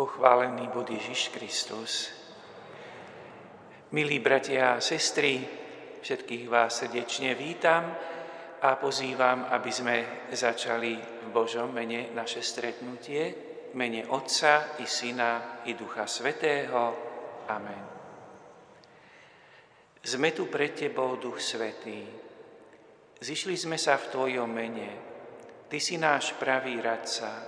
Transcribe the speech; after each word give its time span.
Pochválený 0.00 0.72
bude 0.72 0.96
Ježiš 0.96 1.28
Kristus. 1.28 2.08
Milí 3.92 4.16
bratia 4.16 4.72
a 4.72 4.80
sestry, 4.80 5.44
všetkých 6.00 6.48
vás 6.48 6.80
srdečne 6.80 7.36
vítam 7.36 7.84
a 8.64 8.80
pozývam, 8.80 9.44
aby 9.52 9.68
sme 9.68 9.96
začali 10.32 10.96
v 10.96 11.28
Božom 11.28 11.68
mene 11.76 12.08
naše 12.16 12.40
stretnutie, 12.40 13.22
v 13.68 13.74
mene 13.76 14.08
Otca 14.08 14.80
i 14.80 14.88
Syna 14.88 15.60
i 15.68 15.76
Ducha 15.76 16.08
Svetého. 16.08 16.96
Amen. 17.52 17.84
Sme 20.00 20.32
tu 20.32 20.48
pred 20.48 20.72
Tebou, 20.72 21.20
Duch 21.20 21.44
Svetý. 21.44 22.08
Zišli 23.20 23.52
sme 23.52 23.76
sa 23.76 24.00
v 24.00 24.08
Tvojom 24.16 24.48
mene. 24.48 24.90
Ty 25.68 25.76
si 25.76 26.00
náš 26.00 26.32
pravý 26.40 26.80
radca. 26.80 27.44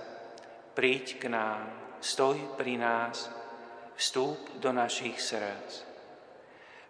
Príď 0.77 1.17
k 1.17 1.33
nám 1.33 1.82
stoj 2.03 2.59
pri 2.59 2.75
nás, 2.75 3.31
vstúp 3.95 4.59
do 4.59 4.75
našich 4.75 5.15
srdc. 5.23 5.87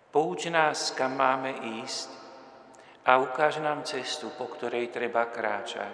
Pouč 0.10 0.50
nás, 0.50 0.90
kam 0.98 1.22
máme 1.22 1.54
ísť 1.86 2.10
a 3.06 3.22
ukáž 3.22 3.62
nám 3.62 3.86
cestu, 3.86 4.34
po 4.34 4.50
ktorej 4.50 4.90
treba 4.90 5.30
kráčať. 5.30 5.94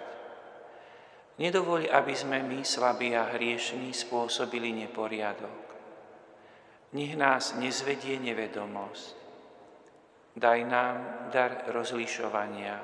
Nedovoľ, 1.36 1.92
aby 1.92 2.14
sme 2.16 2.40
my, 2.44 2.64
slabí 2.64 3.12
a 3.16 3.28
hriešní, 3.32 3.92
spôsobili 3.92 4.72
neporiadok. 4.76 5.60
Nech 6.96 7.12
nás 7.16 7.56
nezvedie 7.56 8.16
nevedomosť. 8.20 9.16
Daj 10.36 10.60
nám 10.64 10.96
dar 11.28 11.68
rozlišovania. 11.68 12.76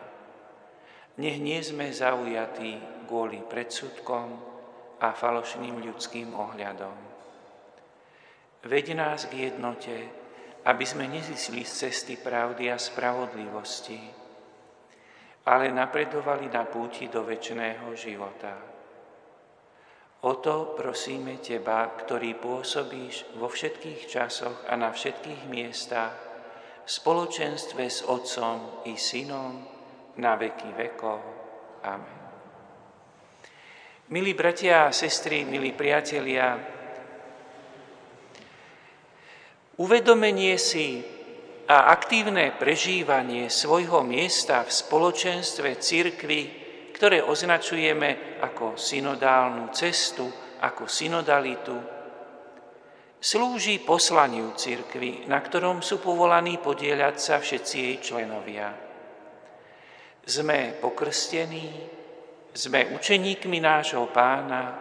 Nech 1.16 1.36
nie 1.40 1.60
sme 1.64 1.92
zaujatí 1.92 3.04
kvôli 3.08 3.40
predsudkom, 3.44 4.55
a 5.00 5.12
falošným 5.12 5.82
ľudským 5.82 6.32
ohľadom. 6.32 6.96
Veď 8.66 8.98
nás 8.98 9.30
k 9.30 9.52
jednote, 9.52 9.94
aby 10.66 10.84
sme 10.84 11.06
nezisli 11.06 11.62
z 11.62 11.86
cesty 11.86 12.18
pravdy 12.18 12.72
a 12.72 12.78
spravodlivosti, 12.80 14.02
ale 15.46 15.70
napredovali 15.70 16.50
na 16.50 16.66
púti 16.66 17.06
do 17.06 17.22
väčšného 17.22 17.86
života. 17.94 18.76
O 20.26 20.42
to 20.42 20.74
prosíme 20.74 21.38
Teba, 21.38 21.86
ktorý 21.94 22.34
pôsobíš 22.42 23.38
vo 23.38 23.46
všetkých 23.46 24.10
časoch 24.10 24.66
a 24.66 24.74
na 24.74 24.90
všetkých 24.90 25.46
miestach, 25.46 26.18
v 26.82 26.90
spoločenstve 26.90 27.82
s 27.86 28.02
Otcom 28.02 28.86
i 28.90 28.98
Synom 28.98 29.62
na 30.18 30.34
veky 30.34 30.70
vekov. 30.74 31.18
Amen. 31.86 32.25
Milí 34.06 34.38
bratia 34.38 34.86
a 34.86 34.94
sestry, 34.94 35.42
milí 35.42 35.74
priatelia, 35.74 36.54
uvedomenie 39.82 40.54
si 40.62 41.02
a 41.66 41.90
aktívne 41.90 42.54
prežívanie 42.54 43.50
svojho 43.50 44.06
miesta 44.06 44.62
v 44.62 44.70
spoločenstve 44.70 45.82
církvy, 45.82 46.40
ktoré 46.94 47.18
označujeme 47.18 48.38
ako 48.46 48.78
synodálnu 48.78 49.74
cestu, 49.74 50.30
ako 50.62 50.86
synodalitu, 50.86 51.74
slúži 53.18 53.82
poslaniu 53.82 54.54
církvy, 54.54 55.26
na 55.26 55.42
ktorom 55.42 55.82
sú 55.82 55.98
povolaní 55.98 56.62
podieľať 56.62 57.16
sa 57.18 57.42
všetci 57.42 57.74
jej 57.74 57.96
členovia. 57.98 58.70
Sme 60.22 60.78
pokrstení, 60.78 61.95
sme 62.56 62.88
učeníkmi 62.96 63.60
nášho 63.60 64.08
pána, 64.08 64.72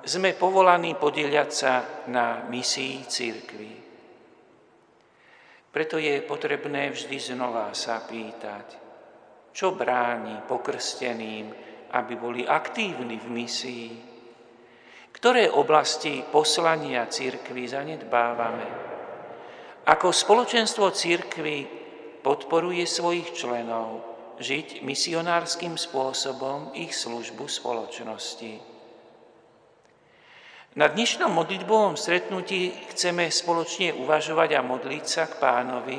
sme 0.00 0.32
povolaní 0.32 0.96
podieľať 0.96 1.50
sa 1.52 1.74
na 2.08 2.48
misii 2.48 3.04
církvy. 3.04 3.72
Preto 5.70 6.00
je 6.00 6.24
potrebné 6.24 6.90
vždy 6.90 7.16
znova 7.20 7.70
sa 7.76 8.00
pýtať, 8.02 8.66
čo 9.52 9.76
bráni 9.76 10.40
pokrsteným, 10.48 11.46
aby 11.94 12.12
boli 12.16 12.42
aktívni 12.42 13.20
v 13.20 13.28
misii, 13.28 13.90
ktoré 15.14 15.52
oblasti 15.52 16.24
poslania 16.24 17.04
církvy 17.06 17.68
zanedbávame, 17.68 18.68
ako 19.86 20.08
spoločenstvo 20.08 20.90
církvy 20.90 21.68
podporuje 22.24 22.88
svojich 22.88 23.36
členov, 23.36 24.09
žiť 24.40 24.80
misionárským 24.80 25.76
spôsobom 25.76 26.72
ich 26.72 26.96
službu 26.96 27.44
spoločnosti. 27.44 28.52
Na 30.80 30.88
dnešnom 30.88 31.28
modlitbovom 31.28 32.00
stretnutí 32.00 32.72
chceme 32.94 33.28
spoločne 33.28 33.92
uvažovať 34.00 34.50
a 34.56 34.64
modliť 34.64 35.04
sa 35.04 35.28
k 35.28 35.36
pánovi 35.36 35.98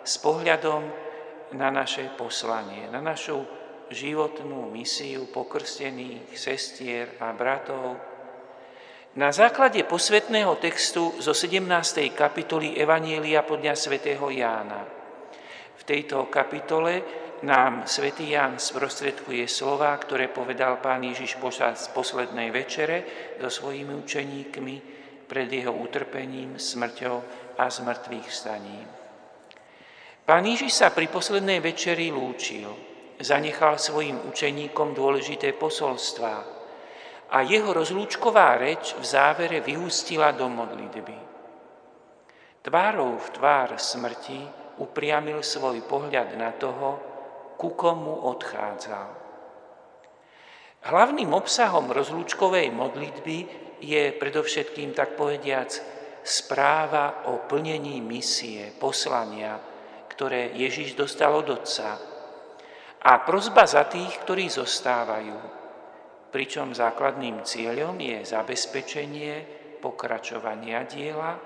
s 0.00 0.14
pohľadom 0.24 0.82
na 1.52 1.68
naše 1.68 2.08
poslanie, 2.16 2.88
na 2.88 3.04
našu 3.04 3.44
životnú 3.92 4.72
misiu 4.72 5.28
pokrstených 5.28 6.32
sestier 6.32 7.20
a 7.20 7.36
bratov. 7.36 8.00
Na 9.12 9.28
základe 9.28 9.84
posvetného 9.84 10.56
textu 10.56 11.12
zo 11.20 11.36
17. 11.36 11.68
kapitoly 12.16 12.80
Evanielia 12.80 13.44
podľa 13.44 13.76
svätého 13.76 14.24
Jána. 14.32 14.88
V 15.76 15.82
tejto 15.84 16.32
kapitole 16.32 17.04
nám 17.42 17.90
svätý 17.90 18.30
Jan 18.30 18.58
sprostredkuje 18.58 19.50
slova, 19.50 19.90
ktoré 19.98 20.30
povedal 20.30 20.78
pán 20.78 21.02
Ježiš 21.02 21.42
počas 21.42 21.90
poslednej 21.90 22.54
večere 22.54 23.02
so 23.42 23.50
svojimi 23.50 23.98
učeníkmi 23.98 24.76
pred 25.26 25.50
jeho 25.50 25.74
utrpením, 25.74 26.58
smrťou 26.58 27.16
a 27.58 27.64
zmrtvých 27.66 28.28
staním. 28.30 28.86
Pán 30.22 30.46
Ježiš 30.46 30.70
sa 30.70 30.94
pri 30.94 31.10
poslednej 31.10 31.58
večeri 31.58 32.14
lúčil, 32.14 32.70
zanechal 33.18 33.74
svojim 33.74 34.22
učeníkom 34.22 34.94
dôležité 34.94 35.58
posolstvá 35.58 36.36
a 37.32 37.38
jeho 37.42 37.74
rozlúčková 37.74 38.54
reč 38.60 38.94
v 38.94 39.02
závere 39.02 39.58
vyústila 39.58 40.30
do 40.30 40.46
modlitby. 40.46 41.18
Tvárou 42.62 43.18
v 43.18 43.28
tvár 43.34 43.74
smrti 43.74 44.46
upriamil 44.78 45.42
svoj 45.42 45.82
pohľad 45.90 46.38
na 46.38 46.54
toho, 46.54 47.11
ku 47.62 47.78
komu 47.78 48.26
odchádzal. 48.26 49.22
Hlavným 50.82 51.30
obsahom 51.30 51.94
rozlúčkovej 51.94 52.74
modlitby 52.74 53.38
je 53.78 54.10
predovšetkým, 54.18 54.90
tak 54.98 55.14
povediac, 55.14 55.70
správa 56.26 57.30
o 57.30 57.46
plnení 57.46 58.02
misie, 58.02 58.74
poslania, 58.74 59.62
ktoré 60.10 60.50
Ježiš 60.58 60.98
dostal 60.98 61.30
od 61.38 61.62
Otca 61.62 61.98
a 63.02 63.12
prozba 63.26 63.66
za 63.66 63.86
tých, 63.90 64.22
ktorí 64.22 64.46
zostávajú, 64.46 65.38
pričom 66.30 66.70
základným 66.70 67.42
cieľom 67.42 67.98
je 67.98 68.22
zabezpečenie 68.22 69.34
pokračovania 69.82 70.86
diela 70.86 71.38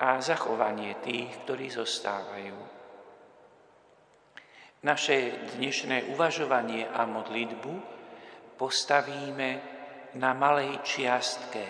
a 0.00 0.20
zachovanie 0.24 0.96
tých, 1.04 1.28
ktorí 1.44 1.68
zostávajú. 1.68 2.77
Naše 4.78 5.50
dnešné 5.58 6.14
uvažovanie 6.14 6.86
a 6.86 7.02
modlitbu 7.02 7.74
postavíme 8.54 9.50
na 10.14 10.30
malej 10.38 10.78
čiastke 10.86 11.66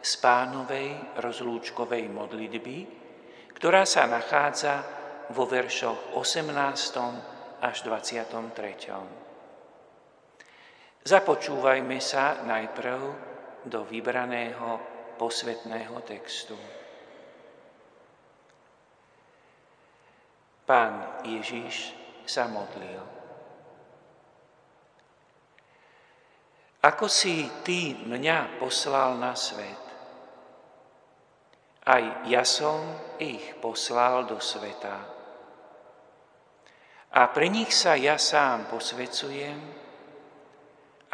z 0.00 0.12
pánovej 0.24 1.20
rozlúčkovej 1.20 2.08
modlitby, 2.08 2.76
ktorá 3.52 3.84
sa 3.84 4.08
nachádza 4.08 4.80
vo 5.36 5.44
veršoch 5.44 6.16
18. 6.16 7.60
až 7.60 7.76
23. 7.84 8.24
Započúvajme 11.04 12.00
sa 12.00 12.40
najprv 12.40 13.00
do 13.68 13.84
vybraného 13.84 14.80
posvetného 15.20 16.00
textu. 16.08 16.56
Pán 20.64 21.20
Ježiš 21.20 22.05
sa 22.28 22.50
modlil. 22.50 23.02
Ako 26.86 27.10
si 27.10 27.46
ty 27.66 27.98
mňa 27.98 28.62
poslal 28.62 29.18
na 29.18 29.34
svet, 29.34 29.84
aj 31.86 32.26
ja 32.26 32.42
som 32.42 32.82
ich 33.18 33.58
poslal 33.58 34.26
do 34.26 34.38
sveta. 34.42 34.96
A 37.16 37.22
pre 37.30 37.46
nich 37.50 37.70
sa 37.74 37.94
ja 37.94 38.18
sám 38.18 38.70
posvecujem, 38.70 39.58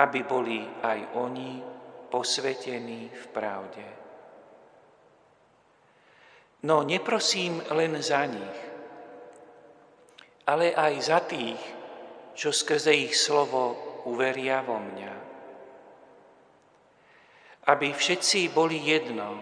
aby 0.01 0.21
boli 0.25 0.65
aj 0.65 0.99
oni 1.21 1.61
posvetení 2.09 3.09
v 3.09 3.25
pravde. 3.33 3.87
No 6.69 6.85
neprosím 6.85 7.61
len 7.73 7.97
za 8.01 8.25
nich, 8.29 8.72
ale 10.47 10.75
aj 10.75 10.95
za 11.03 11.21
tých, 11.23 11.63
čo 12.35 12.51
skrze 12.51 12.91
ich 12.91 13.15
slovo 13.15 13.77
uveria 14.09 14.65
vo 14.67 14.81
mňa. 14.83 15.13
aby 17.63 17.95
všetci 17.95 18.51
boli 18.51 18.83
jedno, 18.83 19.39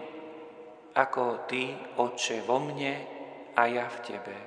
ako 0.93 1.49
Ty, 1.49 1.63
Otče, 1.97 2.45
vo 2.45 2.61
mne 2.61 2.93
a 3.57 3.61
ja 3.65 3.89
v 3.89 3.97
Tebe. 4.05 4.37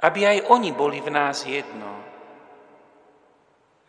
Aby 0.00 0.20
aj 0.24 0.38
oni 0.48 0.72
boli 0.72 1.04
v 1.04 1.12
nás 1.12 1.44
jedno, 1.44 1.92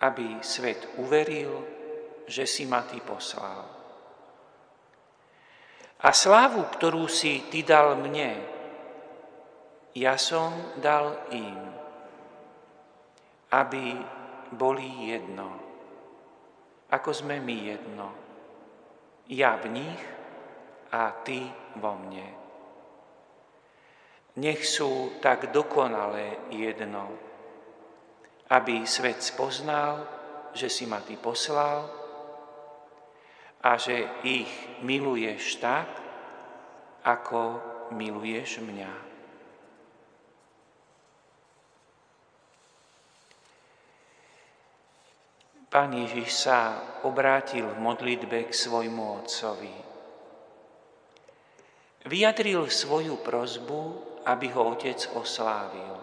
aby 0.03 0.43
svet 0.43 0.99
uveril, 0.99 1.63
že 2.27 2.43
si 2.43 2.67
ma 2.67 2.83
Ty 2.83 2.99
poslal. 2.99 3.63
A 6.03 6.09
slávu, 6.11 6.67
ktorú 6.75 7.07
si 7.07 7.47
Ty 7.47 7.63
dal 7.63 7.95
mne, 7.95 8.54
ja 9.95 10.19
som 10.19 10.75
dal 10.77 11.31
im, 11.31 11.59
aby 13.55 13.95
boli 14.51 15.09
jedno 15.09 15.65
ako 16.95 17.09
sme 17.11 17.41
my 17.41 17.57
jedno. 17.65 18.07
Ja 19.27 19.57
v 19.57 19.73
nich 19.73 20.01
a 20.93 21.11
ty 21.25 21.43
vo 21.81 21.97
mne. 21.97 22.27
Nech 24.35 24.61
sú 24.67 25.17
tak 25.23 25.49
dokonale 25.49 26.51
jedno, 26.53 27.09
aby 28.51 28.85
svet 28.85 29.23
spoznal, 29.23 30.05
že 30.53 30.69
si 30.69 30.85
ma 30.85 31.01
ty 31.01 31.19
poslal 31.19 31.87
a 33.65 33.71
že 33.81 34.21
ich 34.21 34.51
miluješ 34.85 35.57
tak, 35.57 35.89
ako 37.01 37.59
miluješ 37.95 38.61
mňa. 38.61 39.14
Pán 45.75 45.91
Ježiš 45.91 46.47
sa 46.47 46.79
obrátil 47.03 47.67
v 47.67 47.83
modlitbe 47.83 48.47
k 48.47 48.51
svojmu 48.55 49.19
otcovi. 49.19 49.75
Vyjadril 52.07 52.63
svoju 52.71 53.19
prozbu, 53.19 53.81
aby 54.23 54.55
ho 54.55 54.71
otec 54.71 55.03
oslávil. 55.19 55.99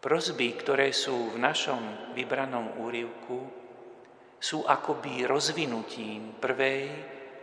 Prozby, 0.00 0.56
ktoré 0.56 0.96
sú 0.96 1.36
v 1.36 1.36
našom 1.36 2.16
vybranom 2.16 2.80
úrivku, 2.80 3.36
sú 4.40 4.64
akoby 4.64 5.28
rozvinutím 5.28 6.40
prvej 6.40 6.88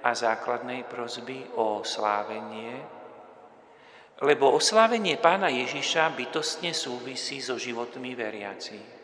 a 0.01 0.09
základnej 0.09 0.89
prozby 0.89 1.53
o 1.53 1.85
oslávenie, 1.85 2.73
lebo 4.25 4.57
oslávenie 4.57 5.21
pána 5.21 5.53
Ježiša 5.53 6.17
bytostne 6.17 6.73
súvisí 6.73 7.45
so 7.45 7.61
životmi 7.61 8.17
veriacich. 8.17 8.94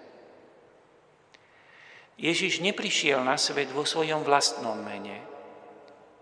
Ježiš 2.19 2.59
neprišiel 2.59 3.23
na 3.23 3.39
svet 3.39 3.71
vo 3.71 3.87
svojom 3.87 4.23
vlastnom 4.25 4.79
mene. 4.79 5.23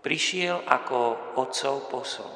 Prišiel 0.00 0.64
ako 0.64 1.16
Otcov 1.36 1.90
posol. 1.90 2.34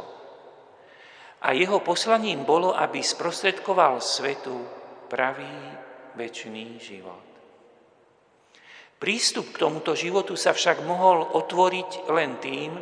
A 1.45 1.53
jeho 1.53 1.81
poslaním 1.85 2.49
bolo, 2.49 2.73
aby 2.73 3.05
sprostredkoval 3.05 4.01
svetu 4.01 4.65
pravý 5.13 5.77
väčší 6.17 6.81
život. 6.81 7.25
Prístup 8.97 9.53
k 9.53 9.61
tomuto 9.61 9.93
životu 9.93 10.33
sa 10.33 10.57
však 10.57 10.81
mohol 10.89 11.21
otvoriť 11.37 12.09
len 12.09 12.41
tým, 12.41 12.73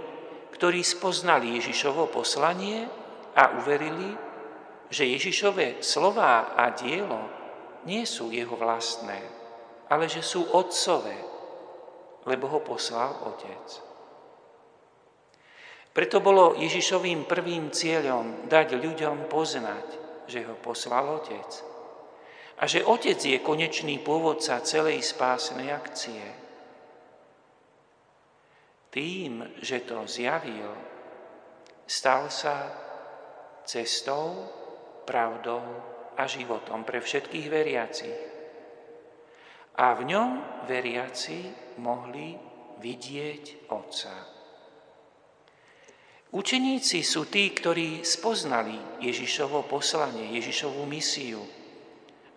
ktorí 0.54 0.78
spoznali 0.86 1.58
Ježišovo 1.58 2.06
poslanie 2.06 2.86
a 3.34 3.58
uverili, 3.58 4.14
že 4.86 5.08
Ježišové 5.08 5.82
slová 5.82 6.54
a 6.54 6.70
dielo 6.70 7.18
nie 7.88 8.06
sú 8.06 8.30
jeho 8.30 8.54
vlastné, 8.54 9.41
ale 9.92 10.08
že 10.08 10.24
sú 10.24 10.48
otcové, 10.56 11.20
lebo 12.24 12.48
ho 12.48 12.64
poslal 12.64 13.12
otec. 13.28 13.66
Preto 15.92 16.24
bolo 16.24 16.56
Ježišovým 16.56 17.28
prvým 17.28 17.68
cieľom 17.68 18.48
dať 18.48 18.80
ľuďom 18.80 19.28
poznať, 19.28 19.86
že 20.24 20.48
ho 20.48 20.56
poslal 20.56 21.20
otec. 21.20 21.50
A 22.56 22.64
že 22.64 22.80
otec 22.80 23.20
je 23.20 23.44
konečný 23.44 24.00
pôvodca 24.00 24.64
celej 24.64 25.04
spásnej 25.04 25.68
akcie. 25.68 26.24
Tým, 28.88 29.44
že 29.60 29.84
to 29.84 30.08
zjavil, 30.08 30.72
stal 31.84 32.32
sa 32.32 32.72
cestou, 33.68 34.48
pravdou 35.04 35.60
a 36.16 36.24
životom 36.24 36.88
pre 36.88 37.04
všetkých 37.04 37.46
veriacich 37.52 38.31
a 39.78 39.96
v 39.96 40.02
ňom 40.04 40.30
veriaci 40.68 41.38
mohli 41.80 42.36
vidieť 42.82 43.72
Otca. 43.72 44.14
Učeníci 46.32 47.04
sú 47.04 47.28
tí, 47.28 47.52
ktorí 47.52 48.00
spoznali 48.04 49.04
Ježišovo 49.04 49.68
poslanie, 49.68 50.32
Ježišovú 50.40 50.88
misiu 50.88 51.44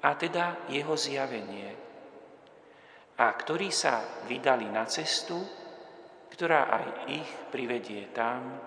a 0.04 0.12
teda 0.20 0.68
jeho 0.68 1.00
zjavenie 1.00 1.72
a 3.16 3.32
ktorí 3.32 3.72
sa 3.72 4.04
vydali 4.28 4.68
na 4.68 4.84
cestu, 4.84 5.40
ktorá 6.36 6.68
aj 6.68 6.86
ich 7.08 7.30
privedie 7.48 8.12
tam, 8.12 8.60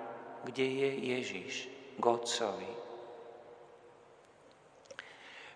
kde 0.49 0.65
je 0.65 0.91
Ježiš, 1.12 1.53
k 2.00 2.05
Otcovi. 2.09 2.73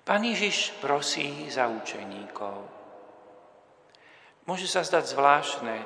Pán 0.05 0.21
Ježiš 0.27 0.77
prosí 0.83 1.49
za 1.49 1.71
učeníkov. 1.73 2.82
Môže 4.43 4.67
sa 4.67 4.83
zdať 4.83 5.15
zvláštne, 5.15 5.77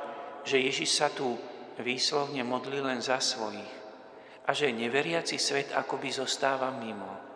že 0.49 0.57
Ježiš 0.57 0.91
sa 0.97 1.13
tu 1.13 1.37
výslovne 1.77 2.41
modlí 2.41 2.81
len 2.81 3.05
za 3.05 3.21
svojich 3.21 3.73
a 4.47 4.51
že 4.55 4.73
neveriaci 4.73 5.37
svet 5.37 5.75
akoby 5.75 6.09
zostáva 6.09 6.73
mimo. 6.73 7.27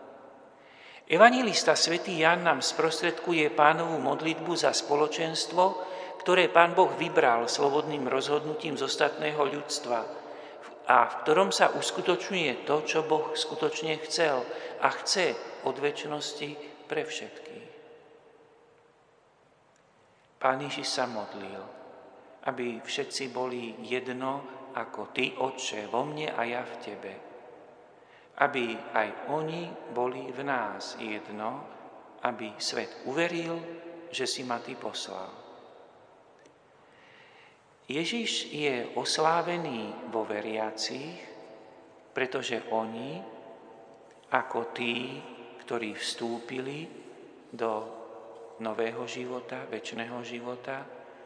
Evangelista 1.10 1.74
svätý 1.74 2.22
Jan 2.22 2.46
nám 2.46 2.62
sprostredkuje 2.62 3.50
pánovú 3.52 3.98
modlitbu 3.98 4.54
za 4.54 4.70
spoločenstvo, 4.70 5.62
ktoré 6.22 6.46
pán 6.46 6.72
Boh 6.78 6.94
vybral 6.94 7.50
slobodným 7.50 8.06
rozhodnutím 8.06 8.78
z 8.78 8.86
ostatného 8.86 9.42
ľudstva 9.42 10.00
a 10.86 10.96
v 11.06 11.14
ktorom 11.26 11.50
sa 11.50 11.74
uskutočňuje 11.74 12.62
to, 12.62 12.86
čo 12.86 13.02
Boh 13.02 13.34
skutočne 13.34 13.98
chcel 14.06 14.46
a 14.80 14.88
chce 15.02 15.34
od 15.66 15.76
väčšnosti 15.76 16.50
pre 16.86 17.02
všetkých. 17.02 17.69
Pán 20.40 20.56
Ježiš 20.64 20.88
sa 20.88 21.04
modlil, 21.04 21.60
aby 22.48 22.80
všetci 22.80 23.28
boli 23.28 23.76
jedno 23.84 24.40
ako 24.72 25.12
Ty, 25.12 25.36
Otče, 25.36 25.92
vo 25.92 26.08
mne 26.08 26.32
a 26.32 26.40
ja 26.48 26.64
v 26.64 26.74
Tebe. 26.80 27.12
Aby 28.40 28.72
aj 28.72 29.28
oni 29.28 29.68
boli 29.92 30.32
v 30.32 30.40
nás 30.40 30.96
jedno, 30.96 31.68
aby 32.24 32.56
svet 32.56 33.04
uveril, 33.04 33.60
že 34.08 34.24
si 34.24 34.40
ma 34.48 34.56
Ty 34.64 34.80
poslal. 34.80 35.28
Ježiš 37.84 38.48
je 38.48 38.96
oslávený 38.96 40.08
vo 40.08 40.24
veriacich, 40.24 41.20
pretože 42.16 42.64
oni, 42.72 43.20
ako 44.32 44.72
tí, 44.72 45.20
ktorí 45.68 45.92
vstúpili 45.92 46.88
do 47.52 47.99
nového 48.60 49.08
života, 49.08 49.64
väčšného 49.66 50.20
života, 50.22 50.84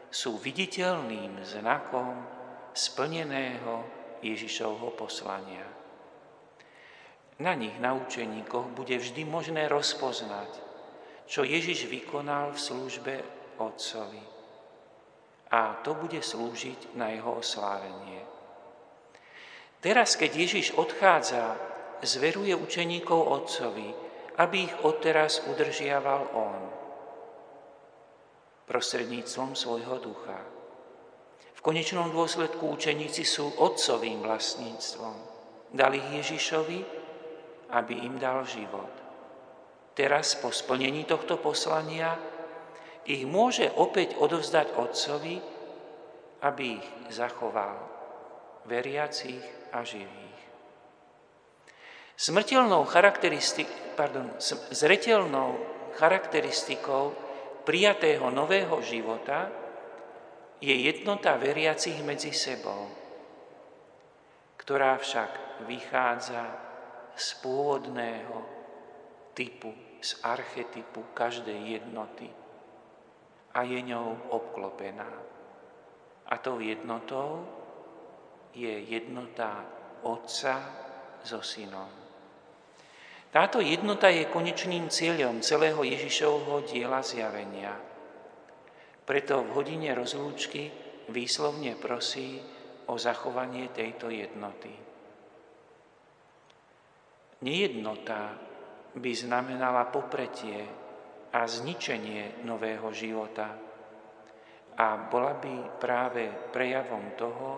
sú 0.09 0.39
viditeľným 0.39 1.43
znakom 1.43 2.23
splneného 2.71 3.83
Ježišovho 4.23 4.95
poslania. 4.95 5.67
Na 7.43 7.51
nich, 7.51 7.75
na 7.83 7.91
učeníkoch, 7.91 8.71
bude 8.71 8.95
vždy 8.95 9.27
možné 9.27 9.67
rozpoznať, 9.67 10.55
čo 11.27 11.43
Ježiš 11.43 11.91
vykonal 11.91 12.55
v 12.55 12.63
službe 12.63 13.15
Otcovi. 13.59 14.23
A 15.51 15.83
to 15.83 15.99
bude 15.99 16.23
slúžiť 16.23 16.95
na 16.95 17.11
jeho 17.11 17.43
oslávenie. 17.43 18.23
Teraz, 19.83 20.15
keď 20.15 20.31
Ježiš 20.31 20.79
odchádza, 20.79 21.59
zveruje 22.01 22.55
učeníkov 22.55 23.19
Otcovi, 23.19 23.91
aby 24.39 24.67
ich 24.67 24.75
odteraz 24.83 25.43
udržiaval 25.47 26.21
On 26.35 26.74
prostredníctvom 28.65 29.53
svojho 29.53 29.97
ducha. 30.01 30.41
V 31.53 31.59
konečnom 31.61 32.09
dôsledku 32.13 32.69
učeníci 32.73 33.25
sú 33.25 33.49
otcovým 33.57 34.21
vlastníctvom. 34.25 35.15
Dali 35.73 35.97
ich 36.01 36.11
Ježišovi, 36.25 36.79
aby 37.73 37.93
im 38.05 38.21
dal 38.21 38.45
život. 38.45 38.91
Teraz 39.95 40.35
po 40.37 40.51
splnení 40.51 41.07
tohto 41.07 41.39
poslania 41.39 42.19
ich 43.05 43.23
môže 43.23 43.69
opäť 43.77 44.17
odovzdať 44.17 44.75
otcovi, 44.75 45.37
aby 46.41 46.65
ich 46.77 46.87
zachoval, 47.13 47.77
veriacich 48.65 49.41
a 49.71 49.81
živých. 49.85 50.41
Smrteľnou 52.15 52.87
charakteristik, 52.87 53.67
pardon, 53.99 54.31
zretelnou 54.71 55.59
charakteristikou 55.99 57.24
prijatého 57.65 58.29
nového 58.29 58.77
života 58.85 59.49
je 60.61 60.71
jednota 60.71 61.35
veriacich 61.35 61.97
medzi 62.05 62.31
sebou, 62.31 62.87
ktorá 64.55 64.95
však 65.01 65.65
vychádza 65.65 66.45
z 67.17 67.27
pôvodného 67.41 68.37
typu, 69.33 69.73
z 69.99 70.21
archetypu 70.21 71.11
každej 71.11 71.81
jednoty 71.81 72.29
a 73.55 73.59
je 73.63 73.79
ňou 73.81 74.29
obklopená. 74.29 75.09
A 76.25 76.33
tou 76.37 76.59
jednotou 76.59 77.45
je 78.53 78.71
jednota 78.87 79.65
Otca 80.05 80.61
so 81.23 81.41
Synom. 81.41 82.04
Táto 83.35 83.59
jednota 83.59 84.07
je 84.07 84.31
konečným 84.31 84.87
cieľom 84.87 85.43
celého 85.43 85.83
Ježišovho 85.83 86.63
diela 86.71 87.03
zjavenia. 87.03 87.75
Preto 89.03 89.43
v 89.43 89.59
hodine 89.59 89.91
rozlúčky 89.91 90.71
výslovne 91.11 91.75
prosí 91.75 92.39
o 92.87 92.95
zachovanie 92.95 93.75
tejto 93.75 94.07
jednoty. 94.07 94.71
Nejednota 97.43 98.39
by 98.95 99.11
znamenala 99.11 99.91
popretie 99.91 100.63
a 101.35 101.43
zničenie 101.43 102.47
nového 102.47 102.87
života 102.95 103.51
a 104.79 104.87
bola 105.11 105.35
by 105.35 105.75
práve 105.75 106.31
prejavom 106.55 107.11
toho, 107.19 107.49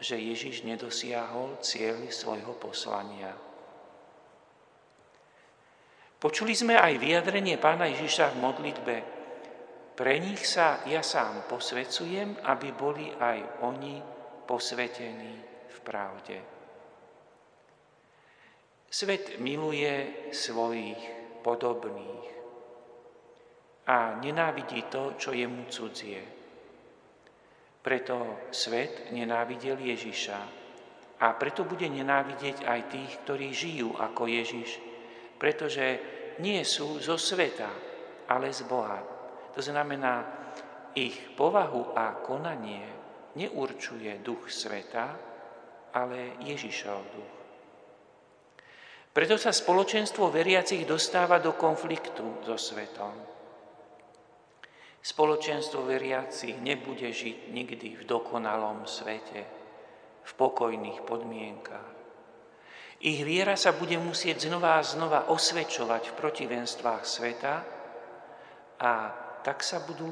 že 0.00 0.16
Ježiš 0.16 0.64
nedosiahol 0.64 1.60
cieľ 1.60 2.08
svojho 2.08 2.56
poslania. 2.56 3.45
Počuli 6.16 6.56
sme 6.56 6.80
aj 6.80 6.96
vyjadrenie 6.96 7.60
pána 7.60 7.92
Ježiša 7.92 8.32
v 8.32 8.40
modlitbe. 8.40 8.96
Pre 9.96 10.14
nich 10.16 10.48
sa 10.48 10.80
ja 10.88 11.04
sám 11.04 11.44
posvecujem, 11.44 12.40
aby 12.40 12.68
boli 12.72 13.12
aj 13.12 13.64
oni 13.64 14.00
posvetení 14.48 15.34
v 15.68 15.78
pravde. 15.84 16.36
Svet 18.88 19.36
miluje 19.44 20.28
svojich 20.32 21.00
podobných 21.44 22.24
a 23.86 24.16
nenávidí 24.16 24.88
to, 24.88 25.20
čo 25.20 25.36
je 25.36 25.44
mu 25.44 25.68
cudzie. 25.68 26.24
Preto 27.84 28.48
svet 28.50 29.12
nenávidel 29.12 29.78
Ježiša 29.78 30.40
a 31.20 31.26
preto 31.36 31.68
bude 31.68 31.86
nenávidieť 31.86 32.64
aj 32.64 32.80
tých, 32.88 33.12
ktorí 33.22 33.52
žijú 33.52 33.94
ako 34.00 34.26
Ježiš, 34.26 34.85
pretože 35.36 36.00
nie 36.40 36.60
sú 36.64 37.00
zo 37.00 37.16
sveta, 37.16 37.70
ale 38.28 38.52
z 38.52 38.66
Boha. 38.68 39.00
To 39.56 39.60
znamená, 39.60 40.24
ich 40.96 41.36
povahu 41.36 41.92
a 41.96 42.20
konanie 42.24 42.84
neurčuje 43.36 44.20
duch 44.24 44.48
sveta, 44.48 45.16
ale 45.96 46.40
Ježišov 46.44 47.00
duch. 47.12 47.34
Preto 49.16 49.40
sa 49.40 49.48
spoločenstvo 49.48 50.28
veriacich 50.28 50.84
dostáva 50.84 51.40
do 51.40 51.56
konfliktu 51.56 52.44
so 52.44 52.60
svetom. 52.60 53.16
Spoločenstvo 55.00 55.88
veriacich 55.88 56.60
nebude 56.60 57.08
žiť 57.08 57.48
nikdy 57.48 57.88
v 57.96 58.02
dokonalom 58.04 58.84
svete, 58.84 59.40
v 60.20 60.32
pokojných 60.36 61.00
podmienkách. 61.08 61.95
Ich 63.00 63.20
viera 63.24 63.56
sa 63.56 63.76
bude 63.76 64.00
musieť 64.00 64.48
znova 64.48 64.80
a 64.80 64.86
znova 64.86 65.28
osvedčovať 65.28 66.12
v 66.12 66.16
protivenstvách 66.16 67.02
sveta 67.04 67.54
a 68.80 68.92
tak 69.44 69.60
sa 69.60 69.84
budú 69.84 70.08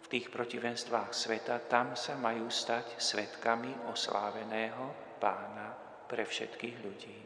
v 0.00 0.06
tých 0.10 0.34
protivenstvách 0.34 1.14
sveta, 1.14 1.62
tam 1.70 1.94
sa 1.94 2.18
majú 2.18 2.50
stať 2.50 2.98
svetkami 2.98 3.86
osláveného 3.86 5.16
pána 5.22 5.70
pre 6.10 6.26
všetkých 6.26 6.76
ľudí. 6.82 7.18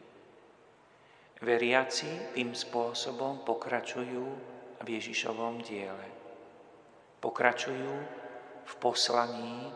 Veriaci 1.41 2.37
tým 2.37 2.53
spôsobom 2.53 3.41
pokračujú 3.41 4.25
v 4.85 4.87
Ježišovom 4.87 5.65
diele 5.65 6.15
pokračujú 7.25 7.93
v 8.65 8.73
poslaní, 8.77 9.73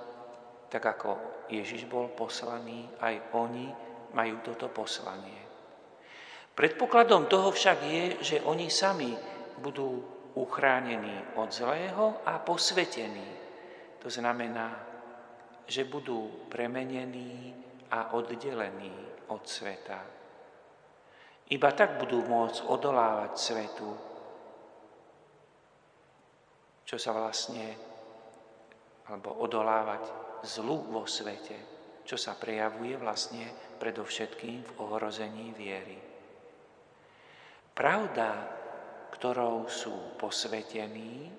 tak 0.70 0.86
ako 0.86 1.18
Ježiš 1.50 1.90
bol 1.90 2.14
poslaný, 2.14 2.86
aj 3.02 3.34
oni 3.34 3.74
majú 4.14 4.42
toto 4.42 4.70
poslanie. 4.72 5.50
Predpokladom 6.56 7.32
toho 7.32 7.56
však 7.56 7.78
je, 7.88 8.04
že 8.20 8.38
oni 8.44 8.68
sami 8.68 9.16
budú 9.64 10.04
uchránení 10.36 11.40
od 11.40 11.48
zlého 11.52 12.20
a 12.28 12.40
posvetení. 12.44 13.32
To 14.04 14.12
znamená, 14.12 14.76
že 15.64 15.88
budú 15.88 16.50
premenení 16.52 17.56
a 17.92 18.14
oddelení 18.14 18.96
od 19.32 19.44
sveta. 19.48 20.00
Iba 21.50 21.70
tak 21.74 21.98
budú 21.98 22.22
môcť 22.28 22.70
odolávať 22.70 23.32
svetu, 23.34 23.90
čo 26.86 26.98
sa 26.98 27.14
vlastne, 27.14 27.74
alebo 29.10 29.42
odolávať 29.42 30.04
zlu 30.46 30.86
vo 30.90 31.10
svete, 31.10 31.79
čo 32.10 32.18
sa 32.18 32.34
prejavuje 32.34 32.98
vlastne 32.98 33.46
predovšetkým 33.78 34.66
v 34.66 34.72
ohrození 34.82 35.54
viery. 35.54 36.02
Pravda, 37.78 38.50
ktorou 39.14 39.70
sú 39.70 40.18
posvetení, 40.18 41.30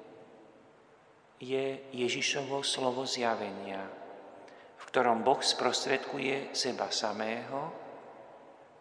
je 1.43 1.91
Ježišovo 1.91 2.62
slovo 2.62 3.03
zjavenia, 3.03 3.83
v 4.79 4.85
ktorom 4.87 5.27
Boh 5.27 5.43
sprostredkuje 5.43 6.55
seba 6.55 6.87
samého 6.95 7.75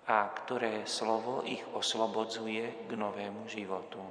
a 0.06 0.30
ktoré 0.30 0.86
slovo 0.86 1.42
ich 1.42 1.66
oslobodzuje 1.74 2.86
k 2.86 2.92
novému 2.94 3.50
životu. 3.50 4.04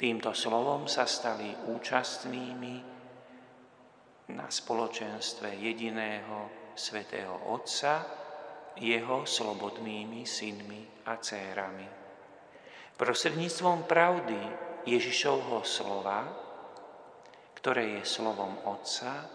Týmto 0.00 0.32
slovom 0.32 0.88
sa 0.88 1.04
stali 1.04 1.52
účastnými 1.68 2.99
na 4.34 4.46
spoločenstve 4.46 5.58
jediného 5.58 6.70
svetého 6.74 7.50
Otca, 7.50 8.06
jeho 8.78 9.26
slobodnými 9.26 10.22
synmi 10.22 11.04
a 11.06 11.18
cérami. 11.18 11.88
Prostredníctvom 12.96 13.84
pravdy 13.84 14.40
Ježišovho 14.88 15.64
slova, 15.66 16.24
ktoré 17.56 18.00
je 18.00 18.02
slovom 18.08 18.56
Otca, 18.64 19.28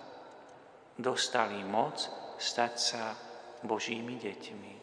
dostali 0.97 1.61
moc 1.61 1.99
stať 2.41 2.73
sa 2.77 3.13
Božími 3.61 4.15
deťmi. 4.17 4.73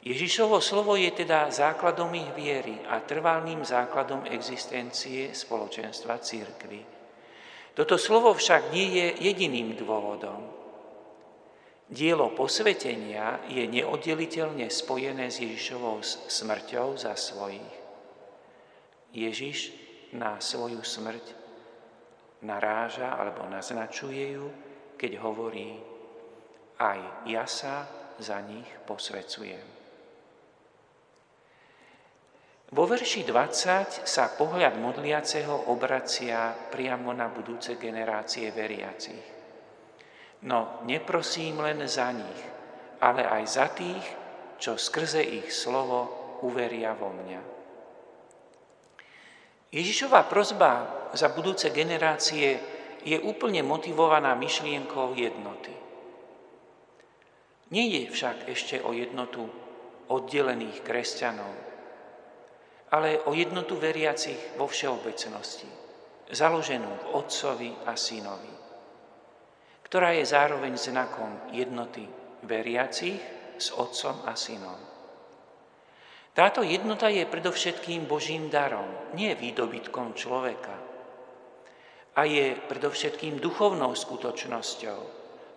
Ježišovo 0.00 0.64
slovo 0.64 0.96
je 0.96 1.12
teda 1.12 1.52
základom 1.52 2.08
ich 2.16 2.32
viery 2.32 2.80
a 2.88 3.04
trvalným 3.04 3.60
základom 3.60 4.24
existencie 4.32 5.36
spoločenstva 5.36 6.16
církvy. 6.16 6.99
Toto 7.80 7.96
slovo 7.96 8.36
však 8.36 8.76
nie 8.76 8.92
je 8.92 9.32
jediným 9.32 9.72
dôvodom. 9.72 10.44
Dielo 11.88 12.28
posvetenia 12.36 13.40
je 13.48 13.64
neoddeliteľne 13.64 14.68
spojené 14.68 15.32
s 15.32 15.40
Ježišovou 15.40 16.04
smrťou 16.04 17.00
za 17.00 17.16
svojich. 17.16 17.72
Ježiš 19.16 19.72
na 20.12 20.36
svoju 20.44 20.84
smrť 20.84 21.24
naráža 22.44 23.16
alebo 23.16 23.48
naznačuje 23.48 24.36
ju, 24.36 24.52
keď 25.00 25.16
hovorí, 25.24 25.80
aj 26.76 27.32
ja 27.32 27.48
sa 27.48 27.88
za 28.20 28.44
nich 28.44 28.68
posvecujem. 28.84 29.79
Vo 32.70 32.86
verši 32.86 33.26
20 33.26 34.06
sa 34.06 34.30
pohľad 34.30 34.78
modliaceho 34.78 35.74
obracia 35.74 36.54
priamo 36.54 37.10
na 37.10 37.26
budúce 37.26 37.74
generácie 37.74 38.54
veriacich. 38.54 39.26
No 40.46 40.78
neprosím 40.86 41.66
len 41.66 41.82
za 41.90 42.14
nich, 42.14 42.40
ale 43.02 43.26
aj 43.26 43.44
za 43.50 43.66
tých, 43.74 44.04
čo 44.62 44.78
skrze 44.78 45.18
ich 45.18 45.50
slovo 45.50 46.38
uveria 46.46 46.94
vo 46.94 47.10
mňa. 47.10 47.40
Ježišová 49.74 50.30
prozba 50.30 51.10
za 51.10 51.26
budúce 51.34 51.74
generácie 51.74 52.54
je 53.02 53.18
úplne 53.18 53.66
motivovaná 53.66 54.38
myšlienkou 54.38 55.18
jednoty. 55.18 55.74
Nie 57.74 57.86
je 57.98 58.02
však 58.14 58.46
ešte 58.46 58.78
o 58.82 58.94
jednotu 58.94 59.46
oddelených 60.10 60.82
kresťanov, 60.82 61.69
ale 62.90 63.22
o 63.26 63.34
jednotu 63.34 63.78
veriacich 63.78 64.58
vo 64.58 64.66
všeobecnosti, 64.66 65.66
založenú 66.30 66.90
v 66.90 67.04
Otcovi 67.14 67.70
a 67.86 67.94
Synovi, 67.94 68.54
ktorá 69.86 70.14
je 70.14 70.26
zároveň 70.26 70.74
znakom 70.74 71.50
jednoty 71.54 72.06
veriacich 72.46 73.18
s 73.58 73.70
Otcom 73.74 74.26
a 74.26 74.34
Synom. 74.34 74.80
Táto 76.30 76.62
jednota 76.62 77.10
je 77.10 77.26
predovšetkým 77.26 78.06
Božím 78.06 78.48
darom, 78.48 78.86
nie 79.18 79.34
výdobytkom 79.34 80.14
človeka. 80.14 80.90
a 82.10 82.26
je 82.26 82.58
predovšetkým 82.58 83.38
duchovnou 83.38 83.94
skutočnosťou. 83.94 85.00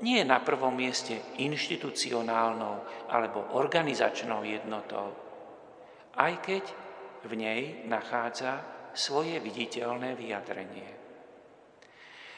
Nie 0.05 0.21
na 0.21 0.37
prvom 0.37 0.75
mieste 0.75 1.17
inštitucionálnou 1.41 3.09
alebo 3.09 3.57
organizačnou 3.57 4.45
jednotou, 4.45 5.13
aj 6.13 6.33
keď 6.45 6.63
v 7.23 7.31
nej 7.39 7.61
nachádza 7.87 8.61
svoje 8.93 9.39
viditeľné 9.39 10.13
vyjadrenie. 10.13 10.89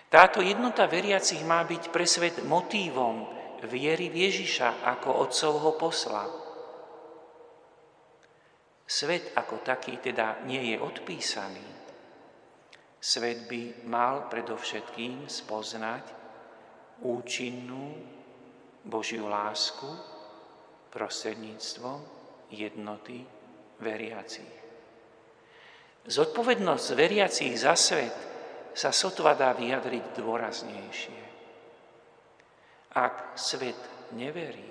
Táto 0.07 0.39
jednota 0.39 0.87
veriacich 0.87 1.43
má 1.43 1.65
byť 1.67 1.91
pre 1.91 2.05
svet 2.07 2.45
motívom 2.45 3.27
viery 3.65 4.07
Ježiša 4.13 4.85
ako 4.85 5.09
otcovho 5.27 5.71
posla. 5.75 6.25
Svet 8.85 9.33
ako 9.33 9.65
taký 9.65 9.97
teda 9.97 10.45
nie 10.45 10.71
je 10.71 10.77
odpísaný. 10.77 11.65
Svet 13.01 13.49
by 13.49 13.85
mal 13.89 14.29
predovšetkým 14.29 15.25
spoznať 15.25 16.05
účinnú 17.01 17.97
Božiu 18.85 19.25
lásku 19.25 19.89
prostredníctvom 20.93 21.99
jednoty 22.53 23.25
veriacich. 23.81 24.64
Zodpovednosť 26.05 26.87
veriacich 26.93 27.57
za 27.57 27.73
svet 27.73 28.13
sa 28.77 28.93
sotva 28.93 29.33
dá 29.33 29.57
vyjadriť 29.57 30.21
dôraznejšie. 30.21 31.21
Ak 32.93 33.33
svet 33.33 33.79
neverí, 34.13 34.69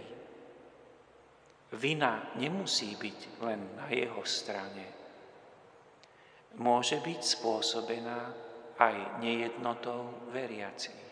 vina 1.74 2.30
nemusí 2.38 2.94
byť 2.94 3.42
len 3.42 3.60
na 3.74 3.90
jeho 3.90 4.22
strane. 4.22 4.86
Môže 6.54 7.02
byť 7.02 7.20
spôsobená 7.20 8.20
aj 8.78 9.18
nejednotou 9.18 10.30
veriacich. 10.30 11.02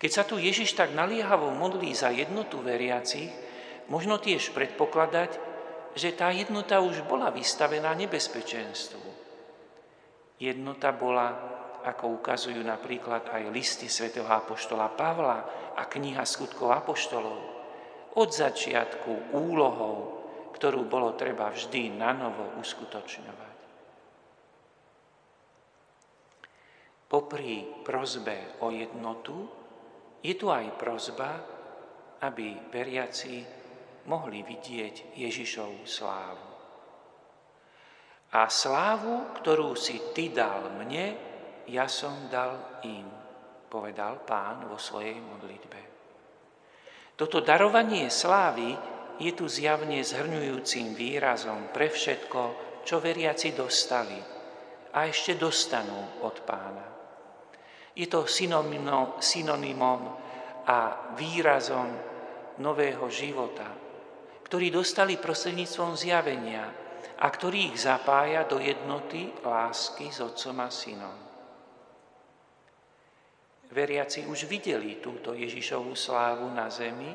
Keď 0.00 0.10
sa 0.10 0.24
tu 0.24 0.40
Ježiš 0.40 0.72
tak 0.72 0.96
naliehavo 0.96 1.52
modlí 1.52 1.92
za 1.92 2.08
jednotu 2.08 2.64
veriacich, 2.64 3.28
možno 3.92 4.16
tiež 4.16 4.56
predpokladať, 4.56 5.49
že 5.94 6.14
tá 6.14 6.30
jednota 6.30 6.78
už 6.78 7.02
bola 7.06 7.30
vystavená 7.34 7.90
nebezpečenstvu. 7.98 9.08
Jednota 10.40 10.94
bola, 10.94 11.28
ako 11.84 12.16
ukazujú 12.22 12.62
napríklad 12.64 13.28
aj 13.28 13.52
listy 13.52 13.90
svätého 13.90 14.28
Apoštola 14.28 14.88
Pavla 14.94 15.38
a 15.76 15.82
kniha 15.84 16.24
skutkov 16.24 16.72
Apoštolov, 16.72 17.40
od 18.16 18.28
začiatku 18.30 19.36
úlohou, 19.36 19.96
ktorú 20.56 20.88
bolo 20.88 21.14
treba 21.14 21.52
vždy 21.52 21.94
na 21.94 22.10
novo 22.16 22.58
uskutočňovať. 22.58 23.50
Popri 27.10 27.66
prozbe 27.82 28.62
o 28.62 28.70
jednotu 28.70 29.34
je 30.22 30.34
tu 30.38 30.46
aj 30.46 30.78
prozba, 30.78 31.42
aby 32.22 32.70
veriaci 32.70 33.59
mohli 34.06 34.40
vidieť 34.46 35.16
Ježišovú 35.18 35.84
slávu. 35.84 36.48
A 38.30 38.46
slávu, 38.46 39.34
ktorú 39.42 39.74
si 39.74 40.14
ty 40.14 40.30
dal 40.30 40.70
mne, 40.78 41.18
ja 41.66 41.90
som 41.90 42.30
dal 42.30 42.80
im, 42.86 43.06
povedal 43.66 44.22
pán 44.22 44.70
vo 44.70 44.78
svojej 44.78 45.18
modlitbe. 45.18 45.80
Toto 47.18 47.42
darovanie 47.42 48.06
slávy 48.06 48.72
je 49.20 49.34
tu 49.36 49.44
zjavne 49.50 50.00
zhrňujúcim 50.00 50.96
výrazom 50.96 51.68
pre 51.74 51.92
všetko, 51.92 52.40
čo 52.86 52.96
veriaci 53.02 53.52
dostali 53.52 54.16
a 54.94 54.98
ešte 55.04 55.36
dostanú 55.36 56.24
od 56.24 56.36
pána. 56.48 56.86
Je 57.92 58.08
to 58.08 58.24
synonymom 58.24 60.00
a 60.64 60.78
výrazom 61.18 61.88
nového 62.62 63.04
života, 63.12 63.89
ktorý 64.50 64.74
dostali 64.74 65.14
prostredníctvom 65.14 65.94
zjavenia 65.94 66.66
a 67.22 67.26
ktorý 67.30 67.70
ich 67.70 67.86
zapája 67.86 68.42
do 68.50 68.58
jednoty 68.58 69.30
lásky 69.46 70.10
s 70.10 70.18
Otcom 70.18 70.58
a 70.58 70.66
Synom. 70.66 71.18
Veriaci 73.70 74.26
už 74.26 74.50
videli 74.50 74.98
túto 74.98 75.38
Ježišovú 75.38 75.94
slávu 75.94 76.50
na 76.50 76.66
zemi, 76.66 77.14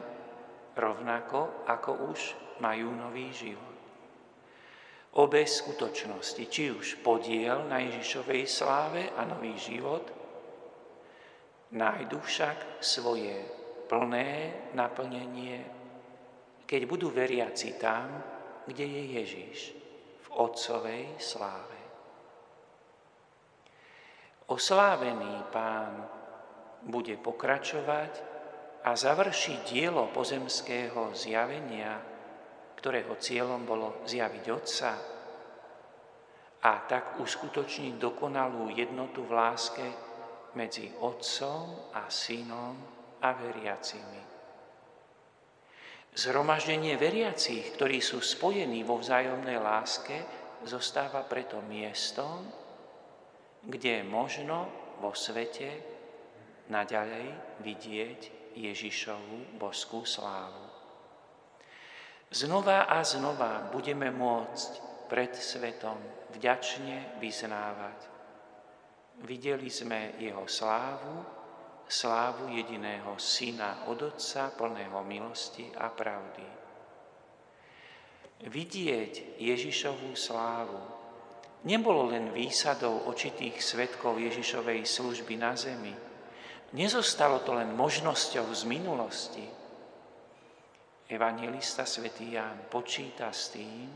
rovnako 0.79 1.67
ako 1.67 2.15
už 2.15 2.19
majú 2.63 2.95
nový 2.95 3.27
život. 3.35 3.75
Obe 5.19 5.43
skutočnosti, 5.43 6.43
či 6.47 6.71
už 6.71 7.03
podiel 7.03 7.67
na 7.67 7.83
Ježišovej 7.83 8.47
sláve 8.47 9.11
a 9.11 9.27
nový 9.27 9.59
život, 9.59 10.07
Nájdu 11.75 12.23
však 12.23 12.79
svoje 12.79 13.35
plné 13.91 14.55
naplnenie, 14.71 15.74
keď 16.65 16.81
budú 16.89 17.13
veriaci 17.13 17.77
tam, 17.77 18.09
kde 18.65 18.85
je 18.85 19.03
Ježiš, 19.21 19.57
v 20.25 20.27
Otcovej 20.33 21.21
sláve. 21.21 21.79
Oslávený 24.49 25.49
pán 25.49 26.05
bude 26.85 27.17
pokračovať 27.17 28.13
a 28.85 28.93
završiť 28.93 29.59
dielo 29.73 30.09
pozemského 30.13 31.13
zjavenia, 31.17 31.97
ktorého 32.77 33.17
cieľom 33.17 33.65
bolo 33.65 34.05
zjaviť 34.05 34.45
Otca 34.53 34.91
a 36.65 36.71
tak 36.85 37.17
uskutočniť 37.21 37.97
dokonalú 37.97 38.69
jednotu 38.73 39.25
v 39.25 39.31
láske 39.33 39.87
medzi 40.57 40.93
Otcom 41.01 41.93
a 41.93 42.05
Synom 42.09 42.77
a 43.21 43.29
veriacimi. 43.33 44.34
Zhromaždenie 46.15 46.95
veriacich, 46.95 47.75
ktorí 47.75 47.99
sú 47.99 48.23
spojení 48.23 48.87
vo 48.87 48.95
vzájomnej 49.03 49.59
láske, 49.59 50.23
zostáva 50.63 51.27
preto 51.27 51.59
miestom, 51.59 52.47
kde 53.67 54.01
je 54.01 54.03
možno 54.07 54.71
vo 55.03 55.11
svete 55.11 55.83
naďalej 56.71 57.59
vidieť 57.61 58.21
Ježišovu 58.55 59.59
boskú 59.59 60.07
slávu. 60.07 60.65
Znova 62.31 62.87
a 62.87 63.03
znova 63.03 63.67
budeme 63.69 64.07
môcť 64.09 64.71
pred 65.11 65.35
svetom 65.35 65.99
vďačne 66.31 67.19
vyznávať 67.19 68.15
Videli 69.23 69.71
sme 69.71 70.19
jeho 70.19 70.43
slávu, 70.43 71.34
slávu 71.87 72.49
jediného 72.49 73.13
syna 73.21 73.85
od 73.87 74.13
Otca, 74.13 74.49
plného 74.53 74.99
milosti 75.05 75.69
a 75.77 75.89
pravdy. 75.89 76.47
Vidieť 78.45 79.39
Ježišovú 79.39 80.11
slávu 80.13 80.81
nebolo 81.65 82.13
len 82.13 82.29
výsadou 82.29 83.09
očitých 83.09 83.57
svetkov 83.63 84.21
Ježišovej 84.21 84.85
služby 84.85 85.35
na 85.37 85.57
zemi. 85.57 85.93
Nezostalo 86.75 87.41
to 87.41 87.57
len 87.57 87.73
možnosťou 87.73 88.45
z 88.53 88.63
minulosti. 88.69 89.45
Evangelista 91.05 91.85
svätý 91.85 92.33
Ján 92.33 92.65
počíta 92.69 93.29
s 93.29 93.53
tým, 93.53 93.89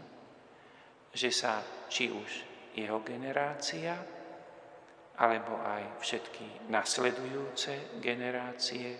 že 1.10 1.30
sa 1.34 1.62
či 1.90 2.14
už 2.14 2.30
jeho 2.78 3.02
generácia, 3.02 3.98
alebo 5.20 5.60
aj 5.60 6.00
všetky 6.00 6.72
nasledujúce 6.72 8.00
generácie 8.00 8.96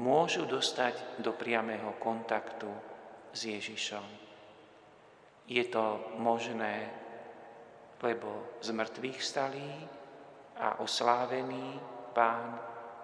môžu 0.00 0.48
dostať 0.48 1.20
do 1.20 1.36
priamého 1.36 2.00
kontaktu 2.00 2.70
s 3.36 3.40
Ježišom. 3.44 4.06
Je 5.50 5.64
to 5.68 6.16
možné, 6.16 6.88
lebo 8.00 8.56
z 8.64 8.72
mŕtvych 8.72 9.20
stalý 9.20 9.72
a 10.56 10.80
oslávený 10.80 11.76
Pán 12.16 12.58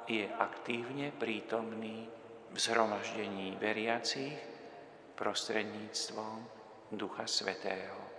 je 0.08 0.26
aktívne 0.26 1.12
prítomný 1.12 2.08
v 2.50 2.56
zhromaždení 2.56 3.58
veriacich 3.60 4.34
prostredníctvom 5.18 6.36
Ducha 6.94 7.26
Svetého. 7.26 8.15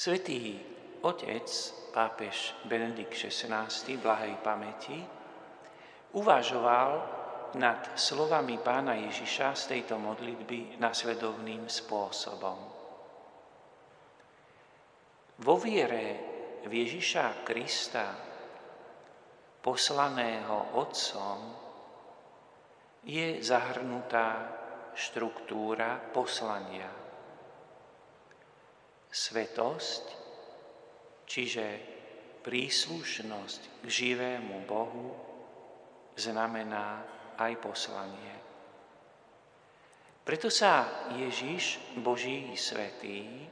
Svetý 0.00 0.56
otec, 1.04 1.44
pápež 1.92 2.56
Benedikt 2.64 3.12
XVI, 3.12 3.68
blahej 4.00 4.32
pamäti, 4.40 4.96
uvažoval 6.16 6.90
nad 7.60 7.84
slovami 8.00 8.56
pána 8.64 8.96
Ježiša 8.96 9.52
z 9.52 9.62
tejto 9.76 10.00
modlitby 10.00 10.80
nasledovným 10.80 11.68
spôsobom. 11.68 12.56
Vo 15.36 15.54
viere 15.60 16.04
v 16.64 16.72
Ježiša 16.72 17.44
Krista, 17.44 18.16
poslaného 19.60 20.80
Otcom, 20.80 21.38
je 23.04 23.36
zahrnutá 23.44 24.48
štruktúra 24.96 26.00
poslania. 26.08 26.99
Svetosť, 29.10 30.04
čiže 31.26 31.66
príslušnosť 32.46 33.82
k 33.82 33.86
živému 33.86 34.64
Bohu, 34.64 35.12
znamená 36.14 37.02
aj 37.36 37.52
poslanie. 37.58 38.34
Preto 40.22 40.46
sa 40.46 41.06
Ježiš, 41.18 41.82
Boží 41.98 42.54
svetý, 42.54 43.50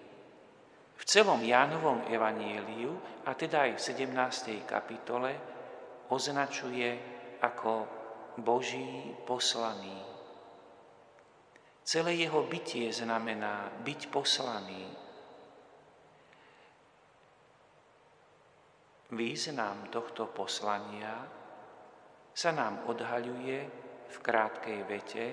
v 0.98 1.02
celom 1.06 1.42
Jánovom 1.42 2.06
evanieliu, 2.06 2.94
a 3.26 3.34
teda 3.34 3.66
aj 3.66 3.78
v 3.78 3.84
17. 4.14 4.62
kapitole, 4.62 5.34
označuje 6.10 6.98
ako 7.42 7.86
Boží 8.38 9.14
poslaný. 9.26 10.06
Celé 11.82 12.20
jeho 12.20 12.44
bytie 12.44 12.92
znamená 12.92 13.72
byť 13.80 14.00
poslaný. 14.12 15.07
Význam 19.08 19.88
tohto 19.88 20.28
poslania 20.28 21.24
sa 22.36 22.52
nám 22.52 22.84
odhaľuje 22.92 23.58
v 24.04 24.16
krátkej 24.20 24.80
vete, 24.84 25.26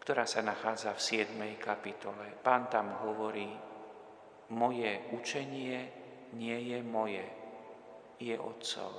ktorá 0.00 0.24
sa 0.24 0.40
nachádza 0.40 0.96
v 0.96 1.28
7. 1.28 1.60
kapitole. 1.60 2.24
Pán 2.40 2.72
tam 2.72 3.04
hovorí, 3.04 3.52
moje 4.56 4.96
učenie 5.12 5.76
nie 6.40 6.72
je 6.72 6.80
moje, 6.80 7.24
je 8.16 8.32
Otcov. 8.40 8.92